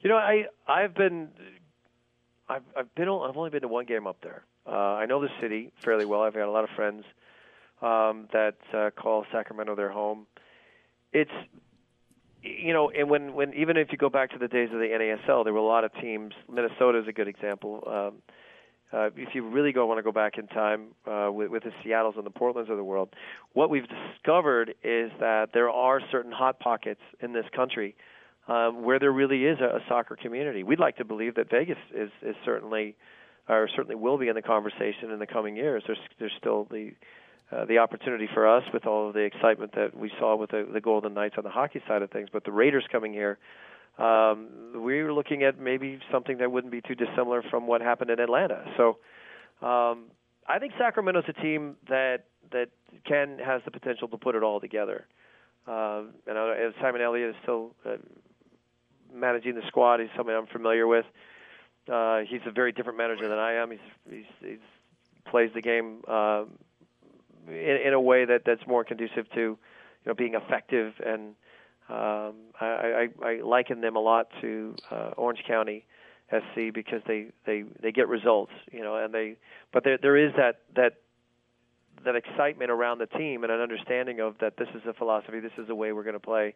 [0.02, 1.30] You know, I I've been
[2.50, 4.44] I've I've been I've only been to one game up there.
[4.66, 6.22] Uh, I know the city fairly well.
[6.22, 7.04] I've got a lot of friends
[7.82, 10.28] um, that uh, call Sacramento their home.
[11.14, 11.32] It's
[12.44, 14.88] you know, and when when even if you go back to the days of the
[14.88, 16.34] NASL, there were a lot of teams.
[16.52, 17.84] Minnesota is a good example.
[17.88, 18.22] Um,
[18.94, 21.72] uh, if you really go want to go back in time uh, with, with the
[21.84, 23.10] Seattle's and the Portlands of the world,
[23.54, 27.96] what we've discovered is that there are certain hot pockets in this country
[28.48, 30.64] um, where there really is a, a soccer community.
[30.64, 32.96] We'd like to believe that Vegas is, is certainly,
[33.50, 35.84] or certainly will be in the conversation in the coming years.
[35.86, 36.92] There's there's still the
[37.52, 40.68] uh, the opportunity for us with all of the excitement that we saw with the,
[40.72, 43.38] the Golden Knights on the hockey side of things, but the Raiders coming here.
[43.98, 48.12] Um, we were looking at maybe something that wouldn't be too dissimilar from what happened
[48.12, 48.64] in Atlanta.
[48.78, 48.98] So,
[49.66, 50.06] um,
[50.48, 52.70] I think Sacramento's a team that that
[53.06, 55.06] can has the potential to put it all together.
[55.68, 57.98] Um, and uh, Simon Elliott is still uh,
[59.14, 60.00] managing the squad.
[60.00, 61.06] He's somebody I'm familiar with.
[61.92, 63.72] Uh, he's a very different manager than I am.
[63.72, 63.80] He's
[64.10, 64.60] he's, he's
[65.30, 66.44] plays the game uh,
[67.48, 69.58] in, in a way that that's more conducive to you
[70.06, 71.36] know being effective and
[71.90, 75.86] um, I, I, I liken them a lot to uh, Orange County
[76.30, 79.38] SC because they, they, they get results, you know, and they
[79.72, 80.96] but there there is that that
[82.06, 85.52] that excitement around the team and an understanding of that this is a philosophy, this
[85.58, 86.54] is the way we're going to play,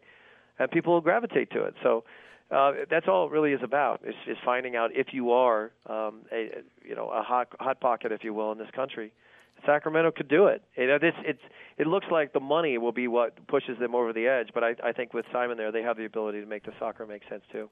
[0.58, 1.74] and people will gravitate to it.
[1.82, 2.04] So
[2.50, 6.20] uh, that's all it really is about is, is finding out if you are um,
[6.30, 6.50] a
[6.84, 9.12] you know a hot hot pocket, if you will, in this country.
[9.66, 10.62] Sacramento could do it.
[10.76, 11.42] You know, this it's
[11.78, 14.74] it looks like the money will be what pushes them over the edge, but I,
[14.82, 17.44] I think with Simon there, they have the ability to make the soccer make sense
[17.50, 17.68] too.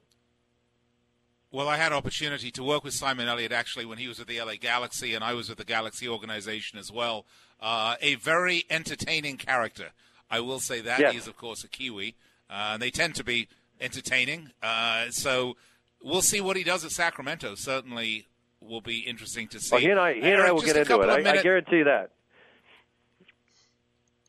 [1.53, 4.41] Well, I had opportunity to work with Simon Elliott actually when he was at the
[4.41, 7.25] LA Galaxy, and I was with the Galaxy organization as well.
[7.59, 9.89] Uh, a very entertaining character.
[10.29, 11.11] I will say that yes.
[11.11, 12.15] he is, of course, a Kiwi.
[12.49, 13.49] Uh, they tend to be
[13.81, 14.51] entertaining.
[14.63, 15.57] Uh, so
[16.01, 17.55] we'll see what he does at Sacramento.
[17.55, 18.27] Certainly
[18.61, 19.73] will be interesting to see.
[19.73, 21.09] Well, he and I, he and Eric, I will get into it.
[21.09, 22.11] I, I guarantee that.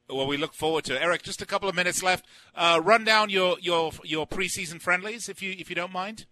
[0.09, 1.03] Well, we look forward to it.
[1.03, 1.23] Eric.
[1.23, 2.27] Just a couple of minutes left.
[2.55, 6.27] Uh, run down your your your preseason friendlies, if you if you don't mind.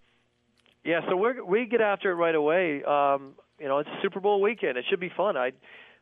[0.84, 2.82] Yeah, so we we get after it right away.
[2.84, 4.76] Um, you know, it's Super Bowl weekend.
[4.78, 5.36] It should be fun.
[5.36, 5.52] I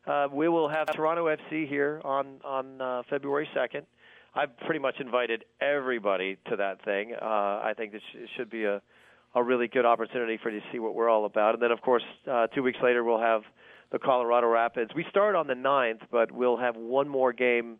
[0.07, 3.85] uh, we will have Toronto FC here on on uh, February second.
[4.33, 7.13] I've pretty much invited everybody to that thing.
[7.13, 8.81] Uh, I think this sh- should be a
[9.35, 11.53] a really good opportunity for you to see what we're all about.
[11.53, 13.43] And then, of course, uh, two weeks later we'll have
[13.91, 14.91] the Colorado Rapids.
[14.95, 17.77] We start on the 9th, but we'll have one more game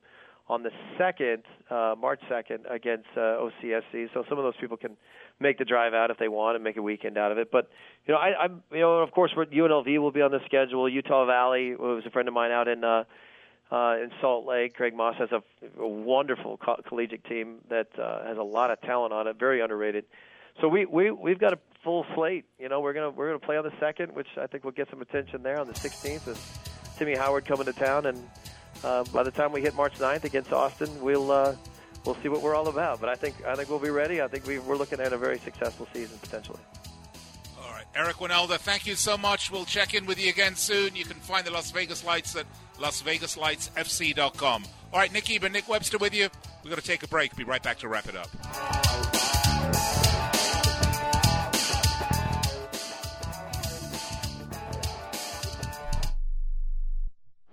[0.47, 4.09] on the 2nd, uh, March 2nd, against uh, OCSC.
[4.13, 4.97] So some of those people can
[5.39, 7.51] make the drive out if they want and make a weekend out of it.
[7.51, 7.69] But
[8.05, 10.89] you know, I, I'm you know, of course, we're, UNLV will be on the schedule.
[10.89, 12.83] Utah Valley was a friend of mine out in.
[12.83, 13.03] Uh,
[13.71, 15.43] uh, in Salt Lake, Craig Moss has a,
[15.79, 19.61] a wonderful co- collegiate team that uh, has a lot of talent on it, very
[19.61, 20.05] underrated.
[20.61, 22.45] So we we we've got a full slate.
[22.59, 24.89] You know, we're gonna we're gonna play on the second, which I think will get
[24.89, 26.27] some attention there on the 16th.
[26.27, 28.29] With Timmy Howard coming to town, and
[28.83, 31.55] uh, by the time we hit March 9th against Austin, we'll uh,
[32.05, 32.99] we'll see what we're all about.
[32.99, 34.21] But I think I think we'll be ready.
[34.21, 36.59] I think we, we're looking at a very successful season potentially.
[37.61, 39.49] All right, Eric Wynalda, thank you so much.
[39.49, 40.95] We'll check in with you again soon.
[40.95, 42.45] You can find the Las Vegas Lights at
[42.79, 44.63] LasVegasLightsFC.com.
[44.91, 46.29] All right, Nick Geber, Nick Webster with you.
[46.63, 47.35] We're going to take a break.
[47.35, 48.88] Be right back to wrap it up.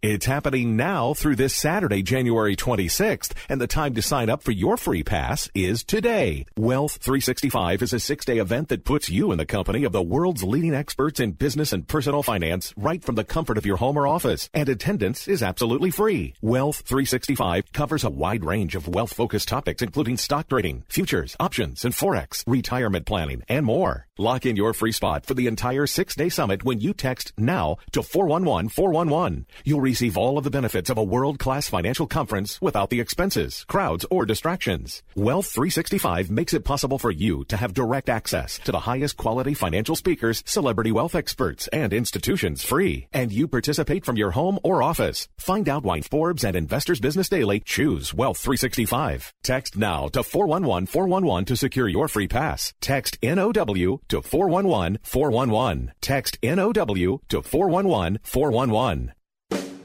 [0.00, 4.52] It's happening now through this Saturday, January 26th, and the time to sign up for
[4.52, 6.46] your free pass is today.
[6.56, 10.00] Wealth 365 is a six day event that puts you in the company of the
[10.00, 13.96] world's leading experts in business and personal finance right from the comfort of your home
[13.96, 16.32] or office, and attendance is absolutely free.
[16.40, 21.84] Wealth 365 covers a wide range of wealth focused topics, including stock trading, futures, options,
[21.84, 24.06] and forex, retirement planning, and more.
[24.16, 27.78] Lock in your free spot for the entire six day summit when you text now
[27.90, 29.46] to 411 411.
[29.64, 33.64] You'll receive all of the benefits of a world class financial conference without the expenses,
[33.72, 35.02] crowds, or distractions.
[35.16, 39.54] Wealth 365 makes it possible for you to have direct access to the highest quality
[39.54, 43.08] financial speakers, celebrity wealth experts, and institutions free.
[43.14, 45.28] And you participate from your home or office.
[45.38, 49.32] Find out why Forbes and Investors Business Daily choose Wealth 365.
[49.42, 52.74] Text now to 411 411 to secure your free pass.
[52.80, 55.92] Text NOW to 411 411.
[56.00, 59.12] Text NOW to 411 411.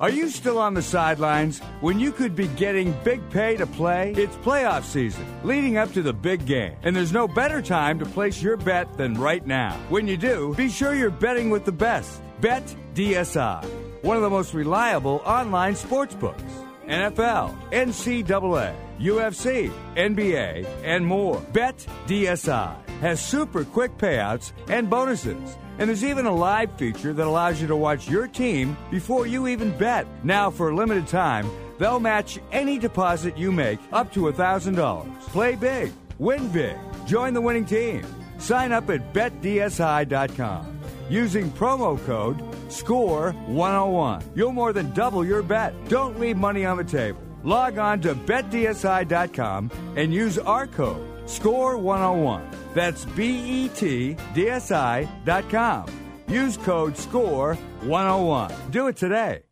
[0.02, 4.14] Are you still on the sidelines when you could be getting big pay to play?
[4.18, 8.06] It's playoff season, leading up to the big game, and there's no better time to
[8.06, 9.78] place your bet than right now.
[9.90, 12.22] When you do, be sure you're betting with the best.
[12.42, 12.64] Bet
[12.96, 13.64] DSI,
[14.04, 16.44] one of the most reliable online sports books.
[16.88, 21.40] NFL, NCAA, UFC, NBA, and more.
[21.54, 21.78] Bet
[22.08, 25.56] DSI has super quick payouts and bonuses.
[25.80, 29.48] And there's even a live feature that allows you to watch your team before you
[29.48, 30.06] even bet.
[30.24, 31.50] Now, for a limited time,
[31.80, 35.20] they'll match any deposit you make up to $1,000.
[35.22, 38.06] Play big, win big, join the winning team.
[38.38, 44.24] Sign up at betdsi.com using promo code SCORE101.
[44.36, 45.74] You'll more than double your bet.
[45.90, 47.22] Don't leave money on the table.
[47.44, 52.42] Log on to betdsi.com and use our code SCORE101.
[52.74, 55.86] That's B E T D S I dot com.
[56.28, 58.72] Use code SCORE101.
[58.72, 59.44] Do it today.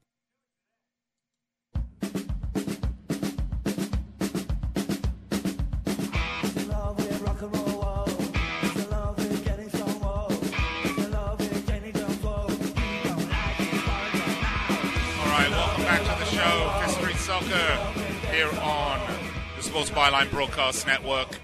[15.19, 17.75] All right, welcome back to the show, Street Soccer,
[18.31, 18.99] here on
[19.55, 21.39] the Sports Byline Broadcast Network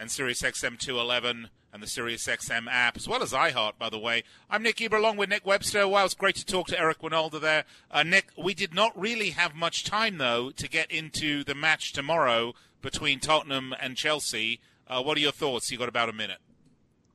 [0.00, 3.98] and Sirius XM 211 and the Sirius XM app, as well as iHeart, by the
[3.98, 4.24] way.
[4.48, 5.86] I'm Nick Geber along with Nick Webster.
[5.86, 7.64] Wow, it's great to talk to Eric Wynalda there.
[7.90, 11.92] Uh, Nick, we did not really have much time, though, to get into the match
[11.92, 14.60] tomorrow between Tottenham and Chelsea.
[14.88, 15.70] Uh, what are your thoughts?
[15.70, 16.38] You got about a minute.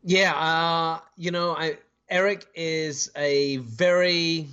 [0.04, 1.80] Yeah, uh, you know, I,
[2.10, 4.48] Eric is a very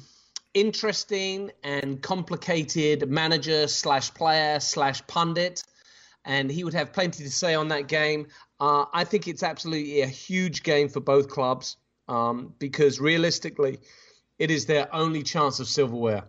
[0.54, 5.62] interesting and complicated manager slash player slash pundit,
[6.24, 8.26] and he would have plenty to say on that game.
[8.60, 11.76] Uh, I think it's absolutely a huge game for both clubs
[12.08, 13.78] um, because realistically,
[14.38, 16.24] it is their only chance of silverware.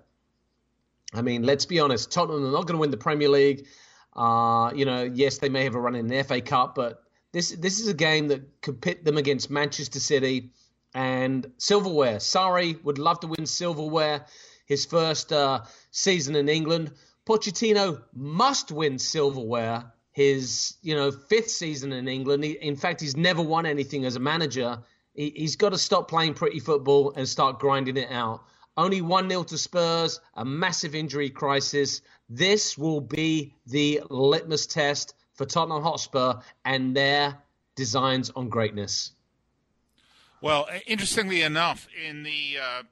[1.13, 3.67] I mean, let's be honest, Tottenham are not going to win the Premier League.
[4.15, 7.49] Uh, you know, yes, they may have a run in the FA Cup, but this
[7.51, 10.51] this is a game that could pit them against Manchester City
[10.93, 12.17] and silverware.
[12.17, 14.25] Sarri would love to win silverware,
[14.65, 16.91] his first uh, season in England.
[17.25, 22.43] Pochettino must win silverware, his you know fifth season in England.
[22.43, 24.79] He, in fact, he's never won anything as a manager.
[25.13, 28.43] He, he's got to stop playing pretty football and start grinding it out.
[28.75, 32.01] Only 1 0 to Spurs, a massive injury crisis.
[32.29, 37.37] This will be the litmus test for Tottenham Hotspur and their
[37.75, 39.11] designs on greatness.
[40.41, 42.83] Well, interestingly enough, in the uh,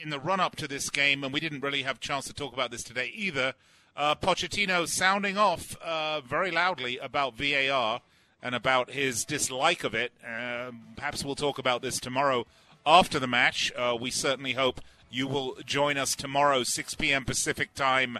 [0.00, 2.32] in the run up to this game, and we didn't really have a chance to
[2.32, 3.54] talk about this today either.
[3.96, 8.00] Uh, Pochettino sounding off uh, very loudly about VAR
[8.42, 10.12] and about his dislike of it.
[10.26, 12.46] Uh, perhaps we'll talk about this tomorrow
[12.86, 13.72] after the match.
[13.76, 14.80] Uh, we certainly hope
[15.10, 17.24] you will join us tomorrow, 6 p.m.
[17.24, 18.18] Pacific time.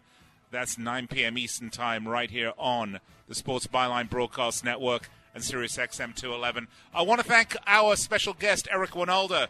[0.50, 1.38] That's 9 p.m.
[1.38, 2.98] Eastern time, right here on
[3.28, 6.66] the Sports Byline Broadcast Network and Sirius XM 211.
[6.92, 9.46] I want to thank our special guest, Eric Wynalda,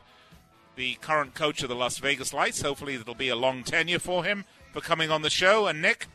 [0.77, 2.61] the current coach of the Las Vegas Lights.
[2.61, 5.67] Hopefully, it'll be a long tenure for him for coming on the show.
[5.67, 6.07] And Nick,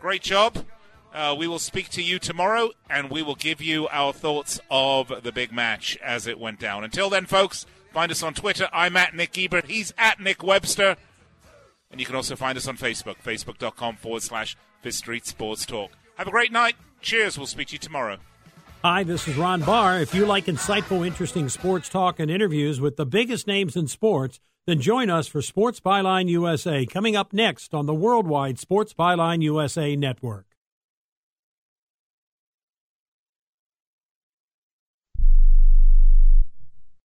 [0.00, 0.64] great job.
[1.12, 5.22] Uh, we will speak to you tomorrow, and we will give you our thoughts of
[5.22, 6.82] the big match as it went down.
[6.82, 8.68] Until then, folks, find us on Twitter.
[8.72, 9.66] I'm at Nick Ebert.
[9.66, 10.96] He's at Nick Webster.
[11.92, 15.92] And you can also find us on Facebook, facebook.com forward slash Fifth Street Sports Talk.
[16.16, 16.74] Have a great night.
[17.00, 17.38] Cheers.
[17.38, 18.18] We'll speak to you tomorrow.
[18.82, 20.00] Hi, this is Ron Barr.
[20.00, 24.40] If you like insightful, interesting sports talk and interviews with the biggest names in sports,
[24.66, 29.42] then join us for Sports Byline USA coming up next on the worldwide Sports Byline
[29.42, 30.53] USA network.